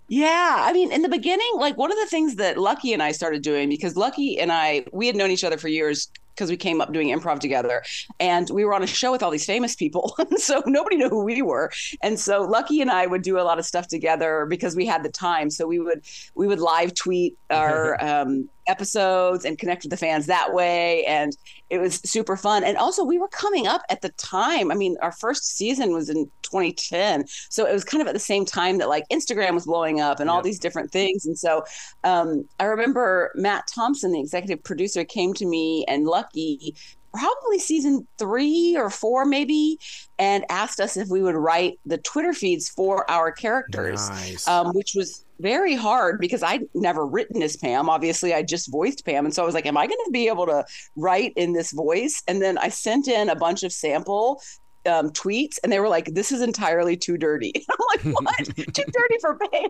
Yeah, 0.08 0.56
I 0.60 0.74
mean, 0.74 0.92
in 0.92 1.02
the 1.02 1.10
beginning, 1.10 1.52
like 1.58 1.78
one 1.78 1.92
of 1.92 1.98
the 1.98 2.06
things 2.08 2.38
that 2.38 2.58
Lucky 2.58 2.94
and 2.94 3.04
I 3.04 3.12
started 3.12 3.44
doing 3.44 3.70
because 3.70 3.96
Lucky 3.96 4.40
and 4.40 4.52
I 4.52 4.86
we 4.92 5.06
had 5.06 5.16
known 5.16 5.30
each 5.30 5.44
other 5.44 5.58
for 5.58 5.68
years 5.68 6.10
because 6.38 6.50
we 6.52 6.58
came 6.58 6.80
up 6.80 6.94
doing 6.94 7.10
improv 7.10 7.40
together. 7.40 7.84
And 8.20 8.50
we 8.52 8.64
were 8.64 8.74
on 8.74 8.84
a 8.84 8.88
show 8.88 9.12
with 9.12 9.24
all 9.24 9.32
these 9.32 9.46
famous 9.46 9.76
people 9.76 10.16
so 10.38 10.62
nobody 10.68 10.96
knew 10.96 11.10
who 11.10 11.24
we 11.24 11.42
were. 11.42 11.72
And 12.02 12.20
so 12.20 12.44
lucky 12.44 12.80
and 12.82 12.92
i 12.92 13.08
would 13.08 13.24
do 13.24 13.40
a 13.40 13.42
lot 13.42 13.60
of 13.60 13.66
stuff 13.66 13.88
together 13.88 14.46
because 14.48 14.76
we 14.76 14.86
had 14.86 15.04
the 15.04 15.10
time. 15.10 15.50
So 15.50 15.68
we 15.68 15.80
would 15.80 16.04
we 16.36 16.48
would 16.48 16.60
live 16.60 16.94
tweet 16.94 17.38
our 17.50 18.02
um, 18.04 18.50
episodes 18.68 19.46
and 19.46 19.58
connect 19.58 19.84
with 19.84 19.92
the 19.92 19.98
fans 19.98 20.26
that 20.26 20.54
way. 20.54 21.06
And 21.06 21.36
it 21.70 21.80
was 21.80 21.96
super 22.06 22.38
fun. 22.38 22.64
And 22.64 22.78
also, 22.78 23.04
we 23.04 23.18
were 23.18 23.28
coming 23.28 23.68
up 23.68 23.82
at 23.90 24.02
the 24.02 24.10
time. 24.10 24.72
I 24.72 24.76
mean, 24.76 24.96
our 25.02 25.12
first 25.12 25.58
season 25.58 25.92
was 25.94 26.10
in 26.10 26.30
2010. 26.44 27.26
So 27.50 27.66
it 27.66 27.74
was 27.74 27.84
kind 27.84 28.02
of 28.02 28.08
at 28.08 28.14
the 28.14 28.20
same 28.20 28.46
time 28.46 28.78
that 28.78 28.90
like 28.90 29.04
Instagram 29.12 29.54
was 29.54 29.66
blowing 29.66 30.00
up 30.00 30.20
and 30.20 30.28
yep. 30.28 30.34
all 30.34 30.42
these 30.42 30.60
different 30.60 30.92
things. 30.92 31.26
And 31.26 31.38
so 31.38 31.64
um, 32.04 32.48
I 32.60 32.66
remember 32.66 33.32
Matt 33.36 33.68
Thompson, 33.68 34.12
the 34.12 34.20
executive 34.20 34.64
producer, 34.64 35.04
came 35.04 35.34
to 35.36 35.46
me 35.46 35.86
and 35.88 36.06
Lucky 36.06 36.76
probably 37.18 37.60
season 37.60 38.08
three 38.18 38.76
or 38.78 38.90
four, 38.90 39.26
maybe, 39.26 39.80
and 40.20 40.46
asked 40.50 40.80
us 40.80 40.98
if 40.98 41.10
we 41.10 41.22
would 41.22 41.36
write 41.36 41.80
the 41.86 41.98
Twitter 41.98 42.34
feeds 42.34 42.70
for 42.70 43.10
our 43.10 43.32
characters, 43.32 44.10
nice. 44.10 44.48
um, 44.48 44.74
which 44.74 44.94
was 44.96 45.26
very 45.40 45.76
hard 45.76 46.20
because 46.20 46.44
I'd 46.44 46.64
never 46.74 47.06
written 47.06 47.44
as 47.44 47.56
Pam. 47.56 47.90
Obviously, 47.90 48.34
I 48.34 48.44
just 48.44 48.72
voiced 48.72 49.06
Pam. 49.06 49.26
And 49.26 49.34
so 49.34 49.44
I 49.44 49.46
was 49.46 49.56
like, 49.56 49.66
am 49.66 49.78
I 49.78 49.88
going 49.88 50.00
to 50.06 50.12
be 50.12 50.28
able 50.28 50.46
to 50.48 50.66
write 50.96 51.34
in 51.36 51.54
this 51.54 51.72
voice? 51.72 52.24
And 52.28 52.42
then 52.42 52.58
I 52.58 52.70
sent 52.70 53.08
in 53.08 53.30
a 53.30 53.36
bunch 53.36 53.64
of 53.64 53.72
sample 53.72 54.42
um, 54.88 55.12
tweets 55.12 55.60
and 55.64 55.72
they 55.72 55.80
were 55.80 55.90
like, 55.90 56.14
this 56.14 56.32
is 56.32 56.42
entirely 56.42 56.98
too 56.98 57.18
dirty. 57.18 57.54
I'm 57.70 57.78
like, 58.14 58.22
what? 58.22 58.46
too 58.56 58.84
dirty 58.92 59.18
for 59.22 59.38
Pam. 59.38 59.70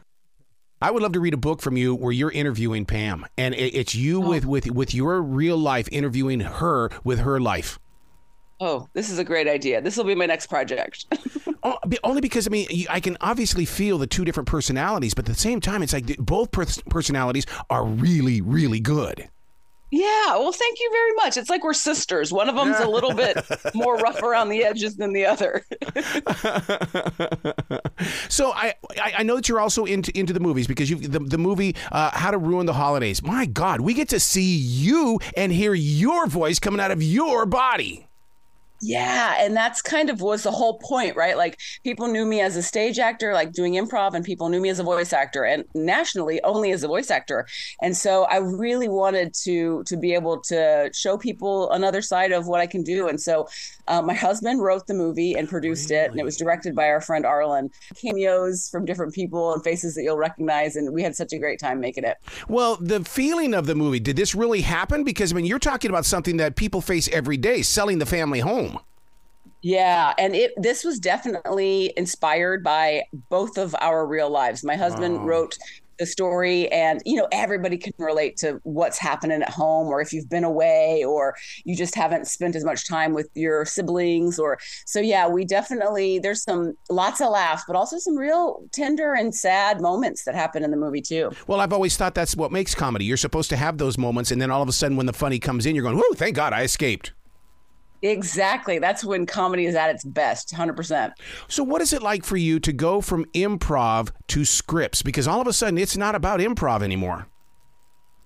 I 0.82 0.90
would 0.90 1.02
love 1.02 1.12
to 1.12 1.20
read 1.20 1.34
a 1.34 1.38
book 1.38 1.60
from 1.60 1.76
you 1.76 1.94
where 1.94 2.12
you're 2.12 2.30
interviewing 2.30 2.86
Pam, 2.86 3.26
and 3.36 3.54
it's 3.54 3.94
you 3.94 4.24
oh. 4.24 4.28
with 4.28 4.46
with 4.46 4.70
with 4.70 4.94
your 4.94 5.20
real 5.20 5.58
life 5.58 5.88
interviewing 5.92 6.40
her 6.40 6.90
with 7.04 7.20
her 7.20 7.38
life. 7.38 7.78
Oh, 8.60 8.88
this 8.94 9.10
is 9.10 9.18
a 9.18 9.24
great 9.24 9.46
idea. 9.46 9.80
This 9.80 9.96
will 9.96 10.04
be 10.04 10.14
my 10.14 10.26
next 10.26 10.46
project. 10.46 11.06
oh, 11.62 11.78
only 12.02 12.22
because 12.22 12.46
I 12.46 12.50
mean, 12.50 12.66
I 12.88 13.00
can 13.00 13.18
obviously 13.20 13.66
feel 13.66 13.98
the 13.98 14.06
two 14.06 14.24
different 14.24 14.48
personalities, 14.48 15.12
but 15.12 15.28
at 15.28 15.34
the 15.34 15.40
same 15.40 15.60
time, 15.60 15.82
it's 15.82 15.92
like 15.92 16.16
both 16.16 16.50
personalities 16.50 17.46
are 17.68 17.84
really, 17.84 18.40
really 18.40 18.80
good. 18.80 19.28
Yeah, 19.90 20.36
well, 20.36 20.52
thank 20.52 20.78
you 20.78 20.88
very 20.92 21.12
much. 21.14 21.36
It's 21.36 21.50
like 21.50 21.64
we're 21.64 21.72
sisters. 21.72 22.32
One 22.32 22.48
of 22.48 22.54
them's 22.54 22.78
a 22.78 22.88
little 22.88 23.12
bit 23.12 23.44
more 23.74 23.96
rough 23.96 24.22
around 24.22 24.48
the 24.48 24.64
edges 24.64 24.96
than 24.96 25.12
the 25.12 25.26
other. 25.26 25.64
so 28.28 28.52
I, 28.52 28.74
I 28.96 29.22
know 29.24 29.36
that 29.36 29.48
you're 29.48 29.60
also 29.60 29.84
into 29.84 30.16
into 30.16 30.32
the 30.32 30.40
movies 30.40 30.68
because 30.68 30.88
you 30.90 30.96
the 30.96 31.18
the 31.18 31.38
movie 31.38 31.74
uh, 31.90 32.10
How 32.12 32.30
to 32.30 32.38
Ruin 32.38 32.66
the 32.66 32.72
Holidays. 32.72 33.22
My 33.22 33.46
God, 33.46 33.80
we 33.80 33.94
get 33.94 34.08
to 34.10 34.20
see 34.20 34.56
you 34.56 35.18
and 35.36 35.50
hear 35.50 35.74
your 35.74 36.26
voice 36.26 36.60
coming 36.60 36.80
out 36.80 36.92
of 36.92 37.02
your 37.02 37.44
body. 37.46 38.09
Yeah, 38.80 39.36
and 39.38 39.54
that's 39.54 39.82
kind 39.82 40.08
of 40.08 40.20
was 40.22 40.42
the 40.42 40.50
whole 40.50 40.78
point, 40.78 41.14
right? 41.14 41.36
Like 41.36 41.58
people 41.84 42.08
knew 42.08 42.24
me 42.24 42.40
as 42.40 42.56
a 42.56 42.62
stage 42.62 42.98
actor, 42.98 43.34
like 43.34 43.52
doing 43.52 43.74
improv, 43.74 44.14
and 44.14 44.24
people 44.24 44.48
knew 44.48 44.60
me 44.60 44.70
as 44.70 44.78
a 44.78 44.82
voice 44.82 45.12
actor, 45.12 45.44
and 45.44 45.64
nationally 45.74 46.40
only 46.44 46.72
as 46.72 46.82
a 46.82 46.88
voice 46.88 47.10
actor. 47.10 47.46
And 47.82 47.94
so 47.94 48.24
I 48.24 48.38
really 48.38 48.88
wanted 48.88 49.34
to 49.44 49.82
to 49.84 49.96
be 49.96 50.14
able 50.14 50.40
to 50.42 50.90
show 50.94 51.18
people 51.18 51.70
another 51.72 52.00
side 52.00 52.32
of 52.32 52.46
what 52.46 52.60
I 52.60 52.66
can 52.66 52.82
do. 52.82 53.08
And 53.08 53.20
so 53.20 53.48
uh, 53.86 54.00
my 54.00 54.14
husband 54.14 54.62
wrote 54.62 54.86
the 54.86 54.94
movie 54.94 55.34
and 55.34 55.48
produced 55.48 55.90
really? 55.90 56.02
it, 56.02 56.10
and 56.12 56.20
it 56.20 56.24
was 56.24 56.36
directed 56.36 56.74
by 56.74 56.88
our 56.88 57.02
friend 57.02 57.26
Arlen. 57.26 57.70
Cameos 58.00 58.68
from 58.70 58.86
different 58.86 59.12
people 59.12 59.52
and 59.52 59.62
faces 59.62 59.94
that 59.94 60.04
you'll 60.04 60.16
recognize, 60.16 60.76
and 60.76 60.92
we 60.94 61.02
had 61.02 61.14
such 61.14 61.32
a 61.34 61.38
great 61.38 61.58
time 61.58 61.80
making 61.80 62.04
it. 62.04 62.16
Well, 62.48 62.76
the 62.76 63.04
feeling 63.04 63.52
of 63.52 63.66
the 63.66 63.74
movie 63.74 64.00
did 64.00 64.16
this 64.16 64.34
really 64.34 64.62
happen? 64.62 65.04
Because 65.04 65.32
I 65.32 65.36
mean, 65.36 65.44
you're 65.44 65.58
talking 65.58 65.90
about 65.90 66.06
something 66.06 66.38
that 66.38 66.56
people 66.56 66.80
face 66.80 67.08
every 67.08 67.36
day, 67.36 67.60
selling 67.60 67.98
the 67.98 68.06
family 68.06 68.40
home. 68.40 68.69
Yeah, 69.62 70.14
and 70.18 70.34
it 70.34 70.52
this 70.56 70.84
was 70.84 70.98
definitely 70.98 71.92
inspired 71.96 72.64
by 72.64 73.04
both 73.28 73.58
of 73.58 73.74
our 73.80 74.06
real 74.06 74.30
lives. 74.30 74.64
My 74.64 74.76
husband 74.76 75.18
wow. 75.18 75.24
wrote 75.24 75.58
the 76.00 76.06
story 76.06 76.66
and 76.72 77.00
you 77.04 77.14
know 77.14 77.28
everybody 77.30 77.76
can 77.76 77.92
relate 77.98 78.36
to 78.38 78.58
what's 78.64 78.98
happening 78.98 79.42
at 79.42 79.50
home 79.50 79.88
or 79.88 80.00
if 80.00 80.14
you've 80.14 80.30
been 80.30 80.44
away 80.44 81.04
or 81.04 81.36
you 81.64 81.76
just 81.76 81.94
haven't 81.94 82.26
spent 82.26 82.56
as 82.56 82.64
much 82.64 82.88
time 82.88 83.12
with 83.12 83.28
your 83.34 83.66
siblings 83.66 84.38
or 84.38 84.58
so 84.86 84.98
yeah 84.98 85.28
we 85.28 85.44
definitely 85.44 86.18
there's 86.18 86.42
some 86.42 86.72
lots 86.88 87.20
of 87.20 87.28
laughs 87.28 87.64
but 87.66 87.76
also 87.76 87.98
some 87.98 88.16
real 88.16 88.62
tender 88.72 89.12
and 89.12 89.34
sad 89.34 89.80
moments 89.82 90.24
that 90.24 90.34
happen 90.34 90.64
in 90.64 90.70
the 90.70 90.76
movie 90.76 91.02
too 91.02 91.30
well 91.46 91.60
i've 91.60 91.72
always 91.72 91.98
thought 91.98 92.14
that's 92.14 92.34
what 92.34 92.50
makes 92.50 92.74
comedy 92.74 93.04
you're 93.04 93.18
supposed 93.18 93.50
to 93.50 93.56
have 93.56 93.76
those 93.76 93.98
moments 93.98 94.30
and 94.30 94.40
then 94.40 94.50
all 94.50 94.62
of 94.62 94.70
a 94.70 94.72
sudden 94.72 94.96
when 94.96 95.04
the 95.04 95.12
funny 95.12 95.38
comes 95.38 95.66
in 95.66 95.76
you're 95.76 95.84
going 95.84 95.96
whoo 95.96 96.14
thank 96.14 96.34
god 96.34 96.54
i 96.54 96.62
escaped 96.62 97.12
Exactly. 98.02 98.78
That's 98.78 99.04
when 99.04 99.26
comedy 99.26 99.66
is 99.66 99.74
at 99.74 99.90
its 99.90 100.04
best, 100.04 100.54
100%. 100.54 101.12
So, 101.48 101.62
what 101.62 101.82
is 101.82 101.92
it 101.92 102.02
like 102.02 102.24
for 102.24 102.36
you 102.36 102.58
to 102.60 102.72
go 102.72 103.00
from 103.00 103.26
improv 103.26 104.10
to 104.28 104.44
scripts? 104.44 105.02
Because 105.02 105.28
all 105.28 105.40
of 105.40 105.46
a 105.46 105.52
sudden, 105.52 105.78
it's 105.78 105.96
not 105.96 106.14
about 106.14 106.40
improv 106.40 106.82
anymore. 106.82 107.26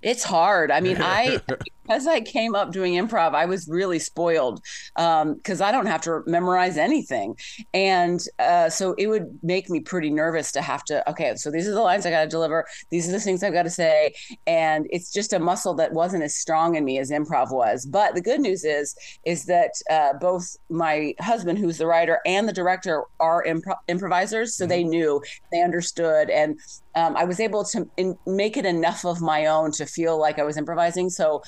It's 0.00 0.22
hard. 0.22 0.70
I 0.70 0.80
mean, 0.80 0.98
I 1.00 1.40
as 1.88 2.06
I 2.06 2.20
came 2.20 2.54
up 2.54 2.72
doing 2.72 2.94
improv, 2.94 3.34
I 3.34 3.44
was 3.44 3.68
really 3.68 3.98
spoiled 3.98 4.62
because 4.94 5.60
um, 5.60 5.66
I 5.66 5.70
don't 5.70 5.86
have 5.86 6.00
to 6.02 6.22
memorize 6.26 6.76
anything, 6.76 7.36
and 7.72 8.20
uh, 8.38 8.68
so 8.68 8.94
it 8.94 9.06
would 9.06 9.38
make 9.42 9.68
me 9.70 9.80
pretty 9.80 10.10
nervous 10.10 10.52
to 10.52 10.62
have 10.62 10.84
to. 10.84 11.08
Okay, 11.10 11.34
so 11.36 11.50
these 11.50 11.68
are 11.68 11.72
the 11.72 11.80
lines 11.80 12.06
I 12.06 12.10
got 12.10 12.22
to 12.22 12.28
deliver. 12.28 12.66
These 12.90 13.08
are 13.08 13.12
the 13.12 13.20
things 13.20 13.42
I've 13.42 13.52
got 13.52 13.64
to 13.64 13.70
say, 13.70 14.14
and 14.46 14.86
it's 14.90 15.12
just 15.12 15.32
a 15.32 15.38
muscle 15.38 15.74
that 15.74 15.92
wasn't 15.92 16.22
as 16.22 16.34
strong 16.34 16.76
in 16.76 16.84
me 16.84 16.98
as 16.98 17.10
improv 17.10 17.52
was. 17.52 17.86
But 17.86 18.14
the 18.14 18.22
good 18.22 18.40
news 18.40 18.64
is, 18.64 18.94
is 19.24 19.44
that 19.46 19.72
uh, 19.90 20.14
both 20.14 20.56
my 20.68 21.14
husband, 21.20 21.58
who's 21.58 21.78
the 21.78 21.86
writer, 21.86 22.20
and 22.26 22.48
the 22.48 22.52
director 22.52 23.04
are 23.20 23.44
impro- 23.44 23.76
improvisers, 23.88 24.54
so 24.54 24.64
mm-hmm. 24.64 24.70
they 24.70 24.84
knew, 24.84 25.22
they 25.52 25.62
understood, 25.62 26.30
and 26.30 26.58
um, 26.94 27.16
I 27.16 27.24
was 27.24 27.40
able 27.40 27.64
to 27.64 27.88
in, 27.96 28.16
make 28.26 28.56
it 28.56 28.64
enough 28.64 29.04
of 29.04 29.20
my 29.20 29.46
own 29.46 29.72
to 29.72 29.86
feel 29.86 30.18
like 30.18 30.38
I 30.38 30.44
was 30.44 30.56
improvising. 30.56 31.10
So 31.10 31.42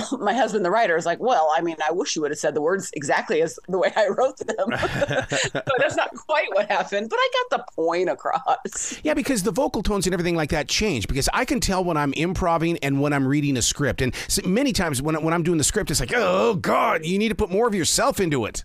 my 0.20 0.34
husband, 0.34 0.64
the 0.64 0.70
writer, 0.70 0.96
is 0.96 1.06
like, 1.06 1.20
"Well, 1.20 1.50
I 1.54 1.60
mean, 1.60 1.76
I 1.86 1.92
wish 1.92 2.16
you 2.16 2.22
would 2.22 2.30
have 2.30 2.38
said 2.38 2.54
the 2.54 2.62
words 2.62 2.90
exactly 2.94 3.42
as 3.42 3.58
the 3.68 3.78
way 3.78 3.92
I 3.96 4.08
wrote 4.08 4.38
them." 4.38 4.56
but 4.68 5.74
that's 5.78 5.96
not 5.96 6.14
quite 6.14 6.48
what 6.52 6.70
happened. 6.70 7.10
But 7.10 7.18
I 7.18 7.30
got 7.50 7.58
the 7.58 7.72
point 7.74 8.08
across. 8.08 8.98
Yeah, 9.02 9.14
because 9.14 9.42
the 9.42 9.52
vocal 9.52 9.82
tones 9.82 10.06
and 10.06 10.14
everything 10.14 10.36
like 10.36 10.50
that 10.50 10.68
change. 10.68 11.08
Because 11.08 11.28
I 11.32 11.44
can 11.44 11.60
tell 11.60 11.84
when 11.84 11.96
I'm 11.96 12.12
improvising 12.16 12.78
and 12.78 13.00
when 13.00 13.12
I'm 13.12 13.26
reading 13.26 13.56
a 13.56 13.62
script. 13.62 14.02
And 14.02 14.14
many 14.44 14.72
times 14.72 15.00
when 15.00 15.22
when 15.22 15.34
I'm 15.34 15.42
doing 15.42 15.58
the 15.58 15.64
script, 15.64 15.90
it's 15.90 16.00
like, 16.00 16.12
"Oh 16.14 16.54
God, 16.54 17.04
you 17.04 17.18
need 17.18 17.28
to 17.28 17.34
put 17.34 17.50
more 17.50 17.66
of 17.66 17.74
yourself 17.74 18.20
into 18.20 18.44
it." 18.44 18.64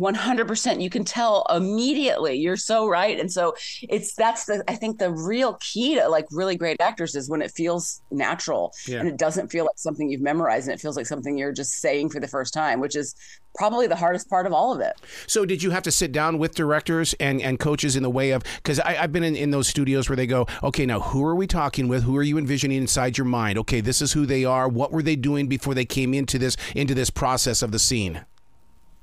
100% 0.00 0.82
you 0.82 0.90
can 0.90 1.04
tell 1.04 1.46
immediately. 1.50 2.34
You're 2.34 2.56
so 2.56 2.88
right. 2.88 3.18
And 3.18 3.30
so 3.30 3.54
it's 3.88 4.14
that's 4.14 4.44
the 4.44 4.62
i 4.68 4.74
think 4.74 4.98
the 4.98 5.10
real 5.10 5.54
key 5.60 5.94
to 5.96 6.08
like 6.08 6.26
really 6.30 6.56
great 6.56 6.80
actors 6.80 7.14
is 7.14 7.28
when 7.28 7.42
it 7.42 7.50
feels 7.50 8.00
natural 8.10 8.72
yeah. 8.86 9.00
and 9.00 9.08
it 9.08 9.16
doesn't 9.16 9.50
feel 9.50 9.64
like 9.64 9.78
something 9.78 10.08
you've 10.08 10.20
memorized 10.20 10.68
and 10.68 10.74
it 10.74 10.80
feels 10.80 10.96
like 10.96 11.06
something 11.06 11.36
you're 11.36 11.52
just 11.52 11.80
saying 11.80 12.08
for 12.08 12.20
the 12.20 12.28
first 12.28 12.52
time 12.54 12.80
which 12.80 12.96
is 12.96 13.14
probably 13.54 13.86
the 13.86 13.96
hardest 13.96 14.30
part 14.30 14.46
of 14.46 14.52
all 14.52 14.72
of 14.72 14.80
it. 14.80 14.92
So 15.26 15.44
did 15.44 15.60
you 15.60 15.70
have 15.72 15.82
to 15.82 15.90
sit 15.90 16.12
down 16.12 16.38
with 16.38 16.54
directors 16.54 17.14
and 17.18 17.42
and 17.42 17.58
coaches 17.58 17.96
in 17.96 18.02
the 18.02 18.10
way 18.10 18.30
of 18.30 18.42
because 18.56 18.78
i've 18.80 19.12
been 19.12 19.24
in, 19.24 19.34
in 19.34 19.50
those 19.50 19.66
studios 19.66 20.08
where 20.08 20.16
they 20.16 20.26
go 20.26 20.46
okay 20.62 20.86
now 20.86 21.00
who 21.00 21.24
are 21.24 21.34
we 21.34 21.46
talking 21.46 21.88
with? 21.88 22.04
Who 22.04 22.16
are 22.16 22.22
you 22.22 22.38
envisioning 22.38 22.78
inside 22.78 23.18
your 23.18 23.24
mind? 23.24 23.58
Okay 23.58 23.80
this 23.80 24.00
is 24.00 24.12
who 24.12 24.26
they 24.26 24.44
are. 24.44 24.68
What 24.68 24.92
were 24.92 25.02
they 25.02 25.16
doing 25.16 25.48
before 25.48 25.74
they 25.74 25.84
came 25.84 26.14
into 26.14 26.38
this 26.38 26.56
into 26.74 26.94
this 26.94 27.10
process 27.10 27.62
of 27.62 27.72
the 27.72 27.78
scene 27.78 28.24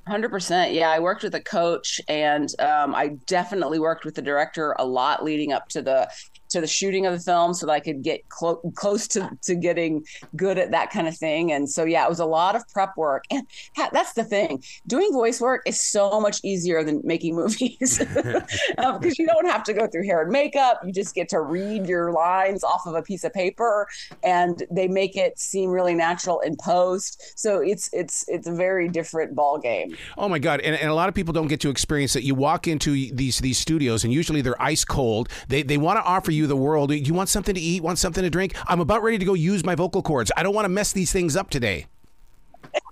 Hundred 0.08 0.30
percent. 0.30 0.72
Yeah, 0.72 0.90
I 0.90 1.00
worked 1.00 1.24
with 1.24 1.36
a 1.36 1.42
coach, 1.42 2.00
and 2.08 2.48
um, 2.62 2.96
I 2.96 3.18
definitely 3.26 3.78
worked 3.78 4.06
with 4.06 4.16
the 4.16 4.22
director 4.22 4.74
a 4.80 4.86
lot 4.86 5.22
leading 5.22 5.52
up 5.52 5.68
to 5.70 5.82
the 5.82 6.10
to 6.50 6.62
the 6.62 6.68
shooting 6.68 7.06
of 7.06 7.14
the 7.14 7.20
film 7.20 7.54
so 7.54 7.66
that 7.66 7.72
I 7.72 7.80
could 7.80 8.02
get 8.02 8.28
clo- 8.30 8.62
close 8.76 9.08
to, 9.10 9.30
to 9.44 9.56
getting 9.56 10.06
good 10.36 10.58
at 10.58 10.72
that 10.72 10.92
kind 10.92 11.08
of 11.08 11.18
thing. 11.18 11.52
And 11.52 11.70
so, 11.70 11.84
yeah, 11.84 12.06
it 12.06 12.10
was 12.10 12.20
a 12.20 12.26
lot 12.26 12.56
of 12.56 12.68
prep 12.70 12.96
work. 12.98 13.26
And 13.32 13.46
ha- 13.76 13.90
that's 13.92 14.14
the 14.14 14.24
thing 14.24 14.64
doing 14.86 15.12
voice 15.12 15.42
work 15.42 15.64
is 15.66 15.82
so 15.82 16.20
much 16.20 16.40
easier 16.44 16.84
than 16.84 17.02
making 17.04 17.36
movies 17.36 18.00
because 18.00 18.44
um, 18.78 19.00
you 19.04 19.26
don't 19.28 19.48
have 19.48 19.64
to 19.64 19.74
go 19.74 19.88
through 19.88 20.06
hair 20.06 20.22
and 20.22 20.32
makeup. 20.32 20.80
You 20.86 20.94
just 20.94 21.16
get 21.16 21.30
to 21.30 21.42
read 21.42 21.88
your 21.88 22.12
lines 22.12 22.64
off 22.64 22.86
of 22.86 22.96
a 22.96 23.02
piece 23.02 23.24
of 23.24 23.34
paper 23.34 23.88
and 24.24 24.64
they 24.72 24.88
make 24.88 25.16
it 25.16 25.40
seem 25.40 25.70
really 25.70 25.96
natural 25.96 26.40
in 26.42 26.56
post. 26.56 27.38
So 27.38 27.62
it's, 27.62 27.90
it's, 27.94 28.26
it's 28.28 28.48
a 28.48 28.54
very 28.54 28.88
different 28.88 29.36
ball 29.36 29.58
game. 29.58 29.96
Oh 30.18 30.30
my 30.30 30.40
God. 30.40 30.62
And, 30.62 30.76
and 30.76 30.90
a 30.90 30.94
lot 30.94 31.10
of 31.10 31.16
people 31.16 31.34
don't 31.34 31.48
get 31.48 31.60
to 31.62 31.70
experience 31.70 32.14
that. 32.14 32.24
You 32.24 32.36
walk 32.36 32.68
into 32.68 32.92
these, 32.92 33.40
these 33.40 33.58
studios 33.58 34.04
and 34.04 34.14
usually 34.14 34.42
they're 34.42 34.62
ice 34.62 34.86
cold. 34.86 35.30
They, 35.48 35.64
they 35.64 35.78
want 35.78 35.98
to 35.98 36.04
offer 36.04 36.32
you 36.32 36.37
you 36.38 36.48
the 36.48 36.56
world. 36.56 36.92
You 36.92 37.14
want 37.14 37.30
something 37.30 37.56
to 37.56 37.62
eat? 37.62 37.84
Want 37.84 38.00
something 38.00 38.24
to 38.24 38.30
drink? 38.30 38.56
I'm 38.68 38.80
about 38.80 39.04
ready 39.04 39.18
to 39.18 39.26
go 39.26 39.34
use 39.34 39.66
my 39.66 39.76
vocal 39.76 40.02
cords. 40.02 40.32
I 40.38 40.44
don't 40.44 40.56
want 40.56 40.66
to 40.66 40.70
mess 40.70 40.94
these 40.94 41.12
things 41.12 41.36
up 41.36 41.50
today. 41.50 41.88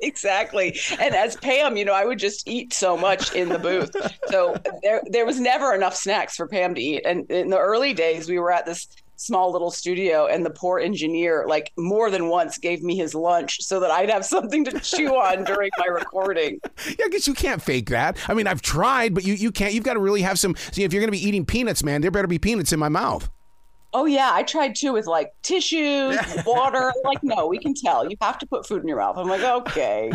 Exactly. 0.02 0.78
And 1.00 1.14
as 1.16 1.36
Pam, 1.36 1.78
you 1.78 1.86
know, 1.86 1.94
I 1.94 2.06
would 2.06 2.20
just 2.20 2.48
eat 2.48 2.74
so 2.74 2.98
much 2.98 3.34
in 3.34 3.50
the 3.50 3.60
booth. 3.60 3.96
So 4.28 4.56
there 4.82 5.02
there 5.06 5.26
was 5.26 5.40
never 5.40 5.74
enough 5.74 5.96
snacks 5.96 6.36
for 6.36 6.48
Pam 6.48 6.76
to 6.76 6.82
eat. 6.82 7.04
And 7.06 7.30
in 7.30 7.50
the 7.50 7.58
early 7.58 7.94
days, 7.94 8.30
we 8.30 8.40
were 8.40 8.52
at 8.52 8.66
this 8.66 8.88
small 9.18 9.52
little 9.52 9.72
studio 9.72 10.28
and 10.28 10.46
the 10.46 10.50
poor 10.50 10.80
engineer 10.80 11.46
like 11.48 11.72
more 11.78 12.10
than 12.10 12.28
once 12.28 12.58
gave 12.58 12.84
me 12.84 12.96
his 12.96 13.16
lunch 13.16 13.62
so 13.62 13.80
that 13.80 13.92
I'd 13.92 14.10
have 14.10 14.26
something 14.26 14.66
to 14.66 14.80
chew 14.80 15.16
on 15.16 15.44
during 15.44 15.72
my 15.78 15.86
recording. 15.86 16.60
Yeah, 16.88 17.06
because 17.06 17.28
you 17.28 17.34
can't 17.34 17.62
fake 17.62 17.90
that. 17.90 18.18
I 18.28 18.34
mean, 18.34 18.48
I've 18.48 18.62
tried, 18.62 19.14
but 19.14 19.24
you, 19.24 19.34
you 19.34 19.52
can't. 19.52 19.74
You've 19.74 19.84
got 19.84 19.94
to 19.94 20.00
really 20.00 20.22
have 20.22 20.38
some. 20.38 20.56
See, 20.72 20.84
if 20.84 20.94
you're 20.94 21.02
going 21.02 21.08
to 21.08 21.18
be 21.18 21.26
eating 21.26 21.46
peanuts, 21.46 21.84
man, 21.84 22.02
there 22.02 22.12
better 22.12 22.28
be 22.28 22.38
peanuts 22.38 22.72
in 22.72 22.80
my 22.80 22.90
mouth. 22.90 23.30
Oh 23.98 24.04
yeah, 24.04 24.32
I 24.34 24.44
tried 24.44 24.76
too 24.76 24.92
with 24.92 25.08
like 25.08 25.32
tissues, 25.42 26.18
water. 26.46 26.92
like, 27.06 27.24
no, 27.24 27.48
we 27.48 27.58
can 27.58 27.74
tell. 27.74 28.04
You 28.10 28.18
have 28.22 28.38
to 28.40 28.46
put 28.46 28.68
food 28.68 28.82
in 28.82 28.90
your 28.90 28.98
mouth. 28.98 29.18
I'm 29.18 29.30
like, 29.30 29.42
okay. 29.42 30.12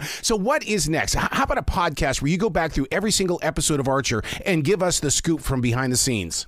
so 0.22 0.36
what 0.36 0.62
is 0.62 0.88
next? 0.88 1.14
How 1.14 1.42
about 1.42 1.58
a 1.58 1.62
podcast 1.62 2.22
where 2.22 2.30
you 2.30 2.38
go 2.38 2.50
back 2.50 2.70
through 2.70 2.86
every 2.92 3.10
single 3.10 3.40
episode 3.42 3.80
of 3.80 3.88
Archer 3.88 4.22
and 4.46 4.62
give 4.62 4.80
us 4.80 5.00
the 5.00 5.10
scoop 5.10 5.40
from 5.40 5.60
behind 5.60 5.92
the 5.92 5.96
scenes? 5.96 6.46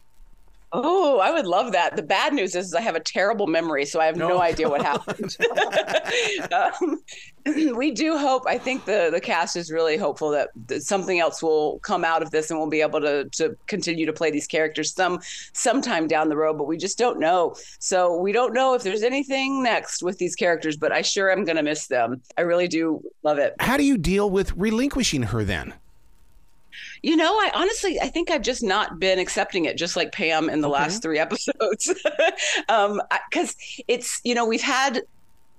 Oh, 0.76 1.20
I 1.20 1.30
would 1.30 1.46
love 1.46 1.70
that. 1.70 1.94
The 1.94 2.02
bad 2.02 2.34
news 2.34 2.56
is 2.56 2.74
I 2.74 2.80
have 2.80 2.96
a 2.96 3.00
terrible 3.00 3.46
memory, 3.46 3.84
so 3.84 4.00
I 4.00 4.06
have 4.06 4.16
no, 4.16 4.28
no 4.28 4.42
idea 4.42 4.68
what 4.68 4.82
happened. 4.92 5.36
um, 6.52 7.00
we 7.76 7.92
do 7.92 8.18
hope. 8.18 8.42
I 8.48 8.58
think 8.58 8.84
the 8.84 9.08
the 9.12 9.20
cast 9.20 9.54
is 9.54 9.70
really 9.70 9.96
hopeful 9.96 10.30
that, 10.30 10.48
that, 10.66 10.82
something 10.82 11.20
else 11.20 11.44
will 11.44 11.78
come 11.80 12.04
out 12.04 12.22
of 12.22 12.32
this, 12.32 12.50
and 12.50 12.58
we'll 12.58 12.68
be 12.68 12.80
able 12.80 13.00
to 13.00 13.28
to 13.34 13.56
continue 13.68 14.04
to 14.04 14.12
play 14.12 14.32
these 14.32 14.48
characters 14.48 14.92
some 14.92 15.20
sometime 15.52 16.08
down 16.08 16.28
the 16.28 16.36
road. 16.36 16.58
But 16.58 16.66
we 16.66 16.76
just 16.76 16.98
don't 16.98 17.20
know. 17.20 17.54
So 17.78 18.16
we 18.16 18.32
don't 18.32 18.52
know 18.52 18.74
if 18.74 18.82
there's 18.82 19.04
anything 19.04 19.62
next 19.62 20.02
with 20.02 20.18
these 20.18 20.34
characters. 20.34 20.76
But 20.76 20.90
I 20.90 21.02
sure 21.02 21.30
am 21.30 21.44
going 21.44 21.56
to 21.56 21.62
miss 21.62 21.86
them. 21.86 22.20
I 22.36 22.40
really 22.40 22.66
do 22.66 23.00
love 23.22 23.38
it. 23.38 23.54
How 23.60 23.76
do 23.76 23.84
you 23.84 23.96
deal 23.96 24.28
with 24.28 24.52
relinquishing 24.56 25.22
her 25.22 25.44
then? 25.44 25.74
You 27.02 27.16
know, 27.16 27.32
I 27.32 27.50
honestly, 27.54 28.00
I 28.00 28.08
think 28.08 28.30
I've 28.30 28.42
just 28.42 28.62
not 28.62 28.98
been 28.98 29.18
accepting 29.18 29.64
it, 29.64 29.76
just 29.76 29.96
like 29.96 30.12
Pam 30.12 30.48
in 30.48 30.60
the 30.60 30.68
okay. 30.68 30.78
last 30.78 31.02
three 31.02 31.18
episodes. 31.20 31.94
um, 32.68 33.00
because 33.30 33.56
it's, 33.88 34.20
you 34.24 34.34
know, 34.34 34.46
we've 34.46 34.62
had 34.62 35.02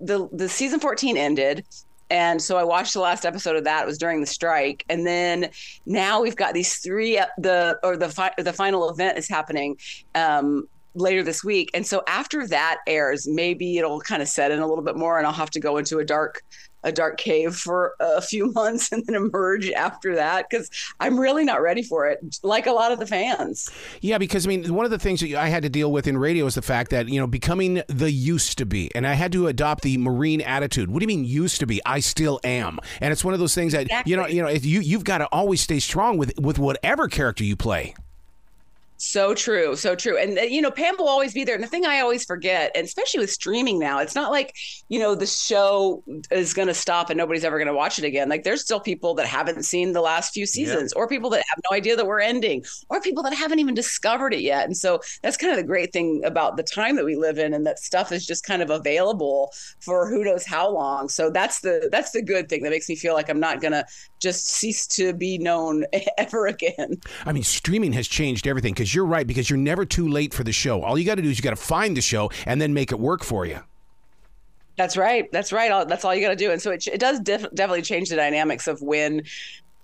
the 0.02 0.28
the 0.34 0.50
season 0.50 0.80
14 0.80 1.16
ended 1.16 1.64
and 2.10 2.42
so 2.42 2.58
I 2.58 2.64
watched 2.64 2.94
the 2.94 3.00
last 3.00 3.26
episode 3.26 3.56
of 3.56 3.64
that. 3.64 3.84
It 3.84 3.88
was 3.88 3.98
during 3.98 4.22
the 4.22 4.28
strike, 4.28 4.86
and 4.90 5.08
then 5.08 5.50
now 5.86 6.22
we've 6.22 6.36
got 6.36 6.54
these 6.54 6.78
three. 6.78 7.20
The 7.40 7.80
or 7.84 7.98
the 7.98 8.10
fi- 8.10 8.34
the 8.38 8.54
final 8.54 8.90
event 8.90 9.18
is 9.18 9.28
happening 9.28 9.78
um, 10.14 10.68
later 10.96 11.24
this 11.24 11.44
week. 11.44 11.70
And 11.74 11.86
so 11.86 12.04
after 12.08 12.48
that 12.48 12.80
airs, 12.88 13.28
maybe 13.28 13.78
it'll 13.78 14.00
kind 14.02 14.22
of 14.22 14.28
set 14.28 14.52
in 14.52 14.60
a 14.60 14.68
little 14.68 14.84
bit 14.84 14.96
more 14.96 15.18
and 15.18 15.28
I'll 15.28 15.34
have 15.34 15.52
to 15.52 15.60
go 15.60 15.78
into 15.78 16.00
a 16.00 16.06
dark 16.06 16.42
a 16.86 16.92
dark 16.92 17.18
cave 17.18 17.56
for 17.56 17.96
a 18.00 18.22
few 18.22 18.54
months 18.54 18.92
and 18.92 19.06
then 19.06 19.16
emerge 19.16 19.70
after 19.72 20.16
that 20.16 20.48
because 20.50 20.70
I'm 21.00 21.20
really 21.20 21.44
not 21.44 21.62
ready 21.62 21.82
for 21.82 22.08
it, 22.08 22.40
like 22.44 22.68
a 22.68 22.72
lot 22.72 22.92
of 22.92 23.00
the 23.00 23.06
fans. 23.06 23.70
Yeah, 24.02 24.18
because 24.18 24.46
I 24.46 24.50
mean, 24.50 24.74
one 24.74 24.86
of 24.86 24.92
the 24.92 25.00
things 25.00 25.20
that 25.20 25.36
I 25.36 25.50
had 25.50 25.64
to 25.64 25.70
deal 25.70 25.92
with 25.92 26.08
in 26.08 26.18
radio 26.18 26.46
is 26.46 26.56
the 26.56 26.62
fact 26.62 26.92
that, 26.92 27.10
you 27.10 27.20
know, 27.20 27.28
becoming 27.28 27.82
the 27.88 28.12
used 28.12 28.58
to 28.60 28.66
be, 28.66 28.90
and 28.96 29.06
I 29.06 29.14
had 29.14 29.32
to 29.34 29.48
adopt 29.48 29.84
the 29.84 29.98
Marine 29.98 30.42
attitude. 30.42 30.90
What 30.90 31.00
do 31.00 31.04
you 31.04 31.08
mean 31.08 31.26
used 31.26 31.60
to 31.60 31.66
be? 31.66 31.82
I 31.86 32.00
still 32.00 32.40
am. 32.44 32.80
And 33.02 33.12
it's 33.12 33.26
one 33.26 33.34
of 33.34 33.40
those 33.40 33.56
things 33.56 33.74
that, 33.74 33.84
exactly. 33.84 34.12
you 34.12 34.18
know, 34.18 34.28
you 34.28 34.42
know, 34.42 34.50
you, 34.50 34.80
you've 34.80 35.04
got 35.04 35.18
to 35.18 35.26
always 35.28 35.62
stay 35.62 35.80
strong 35.80 36.18
with, 36.18 36.40
with 36.40 36.60
whatever 36.60 37.08
character 37.08 37.44
you 37.44 37.56
play. 37.56 37.96
So 38.98 39.34
true, 39.34 39.76
so 39.76 39.94
true. 39.94 40.18
And 40.18 40.40
uh, 40.40 40.44
you 40.44 40.62
know, 40.62 40.72
Pam 40.72 40.96
will 40.98 41.10
always 41.10 41.34
be 41.34 41.44
there. 41.44 41.56
And 41.56 41.64
the 41.64 41.68
thing 41.68 41.86
I 41.86 42.00
always 42.00 42.24
forget, 42.24 42.72
and 42.76 42.86
especially 42.86 43.20
with 43.20 43.30
streaming 43.30 43.78
now, 43.78 44.00
it's 44.00 44.16
not 44.16 44.32
like 44.32 44.56
you 44.88 45.00
know 45.00 45.16
the 45.16 45.26
show 45.26 46.02
is 46.32 46.54
going 46.54 46.70
to 46.70 46.74
stop 46.74 47.10
and 47.10 47.18
nobody's 47.18 47.44
ever 47.44 47.58
going 47.58 47.68
to 47.68 47.74
watch 47.74 48.00
it 48.00 48.06
again. 48.06 48.30
Like 48.30 48.44
there's 48.44 48.62
still 48.62 48.80
people 48.80 49.14
that 49.16 49.26
haven't 49.26 49.64
seen 49.64 49.92
the 49.92 50.02
last 50.02 50.34
few 50.34 50.46
seasons, 50.46 50.94
yeah. 50.96 51.02
or 51.02 51.10
people 51.10 51.30
that 51.32 51.44
have 51.50 51.62
no 51.70 51.76
idea 51.76 51.98
that 51.98 52.08
we're 52.08 52.22
ending, 52.22 52.64
or 52.90 53.02
people 53.02 53.22
that 53.24 53.34
haven't 53.34 53.60
even 53.60 53.74
discovered 53.74 54.34
it 54.34 54.42
yet. 54.42 54.66
And 54.66 54.78
so 54.78 55.02
that's 55.22 55.36
kind 55.36 55.52
of 55.52 55.58
the 55.58 55.68
great 55.68 55.92
thing 55.92 56.22
about 56.24 56.56
the 56.56 56.64
time 56.64 56.96
that 56.96 57.06
we 57.06 57.18
live 57.18 57.38
in, 57.38 57.54
and 57.54 57.66
that 57.66 57.80
stuff 57.80 58.14
is 58.14 58.26
just 58.26 58.46
kind 58.46 58.62
of 58.62 58.70
available 58.70 59.52
for 59.82 60.10
who 60.10 60.24
knows 60.24 60.46
how 60.46 60.70
long. 60.70 61.10
So 61.10 61.30
that's 61.30 61.60
the 61.60 61.90
that's 61.92 62.12
the 62.12 62.22
good 62.22 62.48
thing 62.48 62.64
that 62.64 62.70
makes 62.70 62.88
me 62.88 62.96
feel 62.96 63.14
like 63.14 63.30
I'm 63.30 63.42
not 63.42 63.60
going 63.60 63.74
to 63.74 63.86
just 64.26 64.48
cease 64.48 64.88
to 64.88 65.14
be 65.14 65.38
known 65.38 65.86
ever 66.18 66.48
again. 66.48 67.00
I 67.26 67.32
mean, 67.32 67.44
streaming 67.44 67.94
has 67.94 68.08
changed 68.08 68.48
everything 68.48 68.74
because 68.74 68.94
you're 68.94 69.06
right 69.06 69.28
because 69.28 69.50
you're 69.50 69.58
never 69.58 69.86
too 69.86 70.08
late 70.08 70.34
for 70.34 70.44
the 70.44 70.52
show. 70.52 70.82
All 70.82 70.98
you 70.98 71.06
got 71.06 71.16
to 71.16 71.22
do 71.22 71.30
is 71.30 71.38
you 71.38 71.44
got 71.44 71.52
to 71.52 71.56
find 71.56 71.96
the 71.96 72.02
show 72.02 72.32
and 72.48 72.60
then 72.60 72.74
make 72.74 72.92
it 72.92 73.00
work 73.00 73.24
for 73.24 73.46
you. 73.46 73.60
That's 74.78 74.98
right. 74.98 75.32
That's 75.32 75.54
right. 75.54 75.88
That's 75.88 76.04
all 76.04 76.14
you 76.14 76.22
got 76.22 76.32
to 76.32 76.36
do. 76.36 76.52
And 76.52 76.62
so 76.62 76.72
it, 76.72 76.86
it 76.88 77.00
does 77.00 77.20
def- 77.20 77.54
definitely 77.54 77.84
change 77.84 78.10
the 78.10 78.16
dynamics 78.16 78.68
of 78.68 78.82
when 78.82 79.22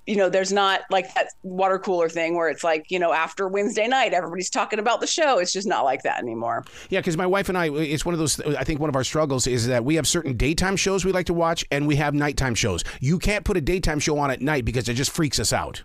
you 0.08 0.16
know, 0.16 0.30
there's 0.30 0.52
not 0.52 0.82
like 0.90 1.14
that 1.14 1.28
water 1.44 1.78
cooler 1.78 2.10
thing 2.10 2.36
where 2.36 2.50
it's 2.50 2.64
like, 2.64 2.90
you 2.90 3.00
know, 3.00 3.14
after 3.14 3.48
Wednesday 3.48 3.88
night, 3.88 4.14
everybody's 4.14 4.50
talking 4.50 4.80
about 4.80 5.00
the 5.00 5.08
show. 5.08 5.38
It's 5.38 5.54
just 5.54 5.68
not 5.68 5.86
like 5.86 6.04
that 6.04 6.20
anymore. 6.20 6.66
Yeah, 6.90 7.00
because 7.00 7.18
my 7.18 7.28
wife 7.28 7.50
and 7.50 7.58
I, 7.58 7.70
it's 7.70 8.06
one 8.06 8.14
of 8.14 8.20
those, 8.20 8.40
I 8.42 8.64
think 8.64 8.80
one 8.80 8.90
of 8.90 8.96
our 8.96 9.04
struggles 9.04 9.48
is 9.48 9.68
that 9.68 9.86
we 9.86 9.96
have 9.96 10.08
certain 10.08 10.36
daytime 10.36 10.76
shows 10.76 11.06
we 11.06 11.12
like 11.12 11.28
to 11.28 11.34
watch 11.34 11.64
and 11.72 11.88
we 11.88 11.96
have 11.98 12.14
nighttime 12.14 12.56
shows. 12.56 12.84
You 13.00 13.20
can't 13.20 13.46
put 13.46 13.58
a 13.58 13.62
daytime 13.62 14.00
show 14.00 14.18
on 14.18 14.32
at 14.32 14.42
night 14.42 14.66
because 14.66 14.90
it 14.90 14.96
just 14.96 15.12
freaks 15.12 15.40
us 15.40 15.54
out. 15.54 15.84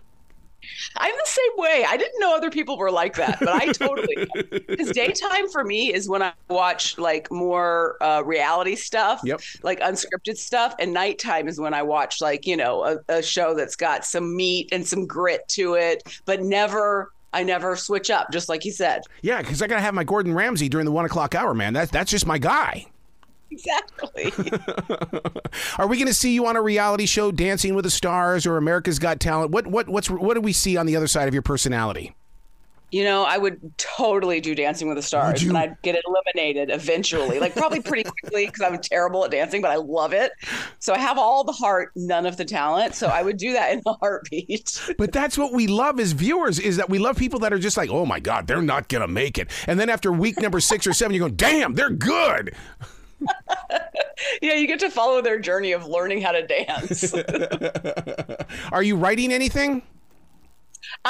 I'm 0.95 1.13
the 1.13 1.29
same 1.29 1.51
way. 1.57 1.85
I 1.87 1.97
didn't 1.97 2.19
know 2.19 2.35
other 2.35 2.49
people 2.49 2.77
were 2.77 2.91
like 2.91 3.15
that, 3.15 3.39
but 3.39 3.49
I 3.49 3.71
totally. 3.71 4.27
Because 4.67 4.91
daytime 4.93 5.49
for 5.49 5.63
me 5.63 5.93
is 5.93 6.09
when 6.09 6.21
I 6.21 6.33
watch 6.49 6.97
like 6.97 7.31
more 7.31 7.97
uh, 8.01 8.23
reality 8.25 8.75
stuff, 8.75 9.21
yep. 9.23 9.41
like 9.63 9.79
unscripted 9.79 10.37
stuff, 10.37 10.75
and 10.79 10.93
nighttime 10.93 11.47
is 11.47 11.59
when 11.59 11.73
I 11.73 11.83
watch 11.83 12.21
like 12.21 12.45
you 12.45 12.57
know 12.57 12.83
a, 12.83 12.97
a 13.09 13.23
show 13.23 13.53
that's 13.53 13.75
got 13.75 14.05
some 14.05 14.35
meat 14.35 14.69
and 14.71 14.85
some 14.85 15.05
grit 15.05 15.47
to 15.49 15.75
it, 15.75 16.21
but 16.25 16.41
never 16.41 17.11
I 17.33 17.43
never 17.43 17.75
switch 17.75 18.09
up, 18.09 18.31
just 18.31 18.49
like 18.49 18.65
you 18.65 18.71
said. 18.71 19.03
Yeah, 19.21 19.41
because 19.41 19.61
I 19.61 19.67
gotta 19.67 19.81
have 19.81 19.93
my 19.93 20.03
Gordon 20.03 20.33
Ramsay 20.33 20.69
during 20.69 20.85
the 20.85 20.91
one 20.91 21.05
o'clock 21.05 21.35
hour, 21.35 21.53
man. 21.53 21.73
That's 21.73 21.91
that's 21.91 22.11
just 22.11 22.25
my 22.25 22.37
guy. 22.37 22.87
Exactly. 23.51 24.31
Are 25.77 25.87
we 25.87 25.97
going 25.97 26.07
to 26.07 26.13
see 26.13 26.33
you 26.33 26.45
on 26.45 26.55
a 26.55 26.61
reality 26.61 27.05
show, 27.05 27.31
Dancing 27.31 27.75
with 27.75 27.85
the 27.85 27.91
Stars 27.91 28.45
or 28.45 28.57
America's 28.57 28.99
Got 28.99 29.19
Talent? 29.19 29.51
What 29.51 29.67
what 29.67 29.87
what's 29.87 30.09
what 30.09 30.33
do 30.33 30.41
we 30.41 30.53
see 30.53 30.77
on 30.77 30.85
the 30.85 30.95
other 30.95 31.07
side 31.07 31.27
of 31.27 31.33
your 31.33 31.43
personality? 31.43 32.15
You 32.89 33.03
know, 33.03 33.23
I 33.23 33.37
would 33.37 33.77
totally 33.77 34.39
do 34.39 34.55
Dancing 34.55 34.87
with 34.87 34.95
the 34.95 35.01
Stars, 35.01 35.43
and 35.43 35.57
I'd 35.57 35.75
get 35.81 36.01
eliminated 36.07 36.69
eventually, 36.69 37.37
like 37.37 37.53
probably 37.53 37.81
pretty 37.81 38.09
quickly 38.09 38.45
because 38.45 38.61
I'm 38.61 38.79
terrible 38.79 39.25
at 39.25 39.31
dancing, 39.31 39.61
but 39.61 39.71
I 39.71 39.75
love 39.75 40.13
it. 40.13 40.31
So 40.79 40.93
I 40.93 40.97
have 40.97 41.17
all 41.17 41.43
the 41.43 41.51
heart, 41.51 41.91
none 41.97 42.25
of 42.25 42.37
the 42.37 42.45
talent. 42.45 42.95
So 42.95 43.07
I 43.07 43.23
would 43.23 43.35
do 43.35 43.51
that 43.51 43.73
in 43.73 43.81
a 43.85 43.91
heartbeat. 43.91 44.81
but 44.97 45.11
that's 45.11 45.37
what 45.37 45.51
we 45.51 45.67
love 45.67 45.99
as 45.99 46.13
viewers 46.13 46.59
is 46.59 46.77
that 46.77 46.89
we 46.89 46.97
love 46.97 47.17
people 47.17 47.39
that 47.39 47.51
are 47.51 47.59
just 47.59 47.75
like, 47.75 47.89
oh 47.89 48.05
my 48.05 48.21
god, 48.21 48.47
they're 48.47 48.61
not 48.61 48.87
gonna 48.87 49.07
make 49.09 49.37
it, 49.37 49.49
and 49.67 49.77
then 49.77 49.89
after 49.89 50.09
week 50.09 50.39
number 50.39 50.61
six 50.61 50.87
or 50.87 50.93
seven, 50.93 51.13
you 51.13 51.19
go, 51.19 51.27
damn, 51.27 51.73
they're 51.73 51.89
good. 51.89 52.55
yeah, 54.41 54.53
you 54.53 54.67
get 54.67 54.79
to 54.79 54.89
follow 54.89 55.21
their 55.21 55.39
journey 55.39 55.71
of 55.71 55.87
learning 55.87 56.21
how 56.21 56.31
to 56.31 56.45
dance. 56.45 57.13
Are 58.71 58.83
you 58.83 58.95
writing 58.95 59.31
anything? 59.31 59.81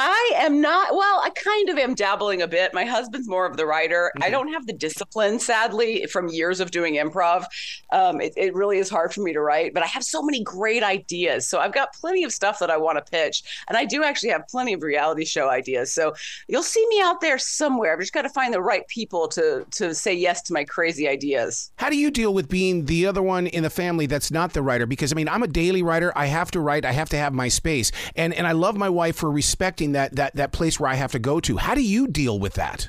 I 0.00 0.32
am 0.36 0.60
not. 0.60 0.94
Well, 0.94 1.20
I 1.24 1.30
kind 1.30 1.68
of 1.70 1.76
am 1.76 1.92
dabbling 1.92 2.40
a 2.40 2.46
bit. 2.46 2.72
My 2.72 2.84
husband's 2.84 3.28
more 3.28 3.44
of 3.44 3.56
the 3.56 3.66
writer. 3.66 4.12
Mm-hmm. 4.14 4.22
I 4.22 4.30
don't 4.30 4.52
have 4.52 4.64
the 4.64 4.72
discipline, 4.72 5.40
sadly, 5.40 6.06
from 6.06 6.28
years 6.28 6.60
of 6.60 6.70
doing 6.70 6.94
improv. 6.94 7.46
Um, 7.90 8.20
it, 8.20 8.32
it, 8.36 8.54
really 8.54 8.78
is 8.78 8.88
hard 8.88 9.12
for 9.12 9.22
me 9.22 9.32
to 9.32 9.40
write, 9.40 9.74
but 9.74 9.82
I 9.82 9.86
have 9.86 10.04
so 10.04 10.22
many 10.22 10.44
great 10.44 10.84
ideas. 10.84 11.48
So 11.48 11.58
I've 11.58 11.74
got 11.74 11.92
plenty 11.94 12.22
of 12.22 12.32
stuff 12.32 12.60
that 12.60 12.70
I 12.70 12.76
want 12.76 13.04
to 13.04 13.10
pitch, 13.10 13.42
and 13.66 13.76
I 13.76 13.84
do 13.86 14.04
actually 14.04 14.28
have 14.28 14.46
plenty 14.46 14.72
of 14.72 14.84
reality 14.84 15.24
show 15.24 15.50
ideas. 15.50 15.92
So 15.92 16.14
you'll 16.46 16.62
see 16.62 16.86
me 16.90 17.00
out 17.00 17.20
there 17.20 17.36
somewhere. 17.36 17.92
I've 17.92 17.98
just 17.98 18.12
got 18.12 18.22
to 18.22 18.28
find 18.28 18.54
the 18.54 18.62
right 18.62 18.86
people 18.86 19.26
to 19.28 19.66
to 19.72 19.96
say 19.96 20.14
yes 20.14 20.42
to 20.42 20.52
my 20.52 20.62
crazy 20.62 21.08
ideas. 21.08 21.72
How 21.74 21.90
do 21.90 21.96
you 21.96 22.12
deal 22.12 22.32
with 22.32 22.48
being 22.48 22.84
the 22.84 23.06
other 23.06 23.22
one 23.22 23.48
in 23.48 23.64
the 23.64 23.70
family 23.70 24.06
that's 24.06 24.30
not 24.30 24.52
the 24.52 24.62
writer? 24.62 24.86
Because 24.86 25.12
I 25.12 25.16
mean, 25.16 25.28
I'm 25.28 25.42
a 25.42 25.48
daily 25.48 25.82
writer. 25.82 26.12
I 26.14 26.26
have 26.26 26.52
to 26.52 26.60
write. 26.60 26.84
I 26.84 26.92
have 26.92 27.08
to 27.08 27.16
have 27.16 27.32
my 27.32 27.48
space, 27.48 27.90
and 28.14 28.32
and 28.32 28.46
I 28.46 28.52
love 28.52 28.76
my 28.76 28.88
wife 28.88 29.16
for 29.16 29.28
respect 29.28 29.80
that 29.92 30.16
that 30.16 30.34
that 30.36 30.52
place 30.52 30.78
where 30.78 30.90
I 30.90 30.94
have 30.94 31.12
to 31.12 31.18
go 31.18 31.40
to. 31.40 31.56
How 31.56 31.74
do 31.74 31.82
you 31.82 32.06
deal 32.06 32.38
with 32.38 32.54
that? 32.54 32.88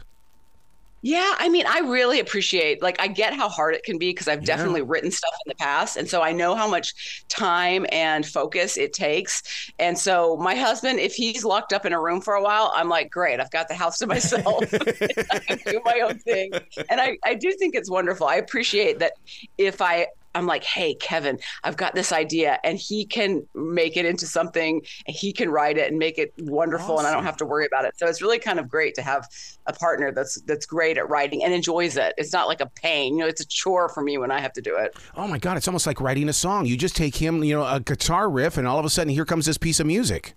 Yeah, 1.02 1.36
I 1.40 1.48
mean, 1.48 1.66
I 1.66 1.80
really 1.80 2.20
appreciate 2.20 2.82
like 2.82 3.00
I 3.00 3.08
get 3.08 3.34
how 3.34 3.48
hard 3.48 3.74
it 3.74 3.84
can 3.84 3.98
be 3.98 4.10
because 4.10 4.28
I've 4.28 4.42
yeah. 4.42 4.58
definitely 4.58 4.82
written 4.82 5.12
stuff 5.12 5.34
in 5.46 5.50
the 5.50 5.56
past 5.56 5.96
and 5.96 6.10
so 6.10 6.22
I 6.22 6.34
know 6.34 6.56
how 6.56 6.70
much 6.70 7.24
time 7.30 7.86
and 7.92 8.26
focus 8.26 8.78
it 8.78 8.92
takes. 8.92 9.72
And 9.80 9.98
so 9.98 10.36
my 10.36 10.56
husband 10.56 11.00
if 11.00 11.14
he's 11.14 11.46
locked 11.46 11.72
up 11.72 11.86
in 11.86 11.94
a 11.94 12.02
room 12.02 12.20
for 12.20 12.34
a 12.34 12.44
while, 12.44 12.74
I'm 12.76 12.90
like, 12.90 13.10
"Great, 13.10 13.40
I've 13.40 13.52
got 13.52 13.70
the 13.70 13.76
house 13.76 13.98
to 14.00 14.08
myself. 14.16 14.62
I 14.74 15.40
can 15.40 15.60
do 15.66 15.82
my 15.86 16.02
own 16.02 16.20
thing." 16.20 16.52
And 16.90 17.00
I 17.00 17.18
I 17.24 17.34
do 17.34 17.54
think 17.54 17.76
it's 17.76 17.90
wonderful. 17.90 18.28
I 18.28 18.36
appreciate 18.36 19.00
that 19.00 19.14
if 19.58 19.82
I 19.82 20.08
I'm 20.36 20.46
like, 20.46 20.64
hey, 20.64 20.96
Kevin, 20.96 21.40
I've 21.64 21.78
got 21.78 21.96
this 21.96 22.12
idea, 22.12 22.60
and 22.64 22.78
he 22.78 23.06
can 23.06 23.48
make 23.56 23.98
it 23.98 24.06
into 24.06 24.26
something. 24.26 24.82
He 25.08 25.34
can 25.34 25.50
write 25.50 25.78
it 25.78 25.90
and 25.90 25.98
make 25.98 26.18
it 26.18 26.34
wonderful, 26.40 26.96
awesome. 26.96 27.06
and 27.06 27.08
I 27.08 27.14
don't 27.14 27.26
have 27.26 27.38
to 27.38 27.46
worry 27.46 27.66
about 27.66 27.86
it. 27.86 27.98
So 27.98 28.08
it's 28.08 28.22
really 28.22 28.40
kind 28.40 28.60
of 28.60 28.70
great 28.70 28.96
to 28.96 29.02
have 29.02 29.28
a 29.66 29.74
partner 29.74 30.12
that's 30.12 30.42
that's 30.42 30.66
great 30.66 30.98
at 30.98 31.10
writing 31.10 31.44
and 31.44 31.54
enjoys 31.54 31.98
it. 31.98 32.14
It's 32.18 32.34
not 32.34 32.48
like 32.48 32.62
a 32.62 32.68
pain, 32.68 33.14
you 33.18 33.24
know. 33.24 33.28
It's 33.28 33.42
a 33.42 33.48
chore 33.48 33.90
for 33.90 34.02
me 34.02 34.18
when 34.18 34.32
I 34.32 34.40
have 34.40 34.54
to 34.54 34.62
do 34.62 34.76
it. 34.78 34.96
Oh 35.16 35.28
my 35.28 35.38
god, 35.38 35.58
it's 35.58 35.68
almost 35.68 35.88
like 35.88 36.00
writing 36.02 36.30
a 36.30 36.34
song. 36.34 36.66
You 36.66 36.78
just 36.78 36.96
take 36.96 37.16
him, 37.16 37.44
you 37.44 37.56
know, 37.56 37.66
a 37.66 37.80
guitar 37.80 38.30
riff, 38.30 38.58
and 38.58 38.68
all 38.68 38.80
of 38.80 38.86
a 38.86 38.90
sudden, 38.90 39.12
here 39.14 39.26
comes 39.26 39.46
this 39.46 39.58
piece 39.58 39.80
of 39.80 39.88
music. 39.88 40.36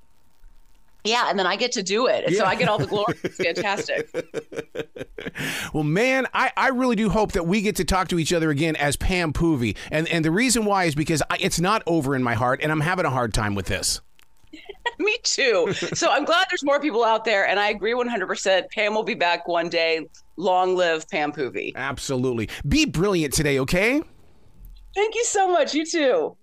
Yeah, 1.04 1.28
and 1.28 1.38
then 1.38 1.46
I 1.46 1.56
get 1.56 1.72
to 1.72 1.82
do 1.82 2.06
it. 2.06 2.24
Yeah. 2.28 2.38
So 2.38 2.44
I 2.44 2.54
get 2.54 2.68
all 2.68 2.78
the 2.78 2.86
glory. 2.86 3.14
It's 3.24 3.36
fantastic. 3.36 4.08
well, 5.74 5.82
man, 5.82 6.26
I, 6.32 6.52
I 6.56 6.68
really 6.68 6.96
do 6.96 7.08
hope 7.08 7.32
that 7.32 7.46
we 7.46 7.60
get 7.60 7.76
to 7.76 7.84
talk 7.84 8.08
to 8.08 8.18
each 8.18 8.32
other 8.32 8.50
again 8.50 8.76
as 8.76 8.96
Pam 8.96 9.32
Poovey. 9.32 9.76
And, 9.90 10.08
and 10.08 10.24
the 10.24 10.30
reason 10.30 10.64
why 10.64 10.84
is 10.84 10.94
because 10.94 11.22
I, 11.28 11.38
it's 11.40 11.58
not 11.58 11.82
over 11.86 12.14
in 12.14 12.22
my 12.22 12.34
heart, 12.34 12.60
and 12.62 12.70
I'm 12.70 12.80
having 12.80 13.04
a 13.04 13.10
hard 13.10 13.34
time 13.34 13.54
with 13.54 13.66
this. 13.66 14.00
Me 14.98 15.16
too. 15.24 15.72
So 15.72 16.10
I'm 16.10 16.24
glad 16.24 16.46
there's 16.50 16.64
more 16.64 16.78
people 16.78 17.04
out 17.04 17.24
there, 17.24 17.46
and 17.46 17.58
I 17.58 17.70
agree 17.70 17.92
100%. 17.92 18.70
Pam 18.70 18.94
will 18.94 19.02
be 19.02 19.14
back 19.14 19.48
one 19.48 19.68
day. 19.68 20.06
Long 20.36 20.76
live 20.76 21.08
Pam 21.08 21.32
Poovey. 21.32 21.72
Absolutely. 21.74 22.48
Be 22.66 22.86
brilliant 22.86 23.32
today, 23.34 23.58
okay? 23.60 24.00
Thank 24.94 25.14
you 25.14 25.24
so 25.24 25.50
much. 25.50 25.74
You 25.74 25.84
too. 25.84 26.36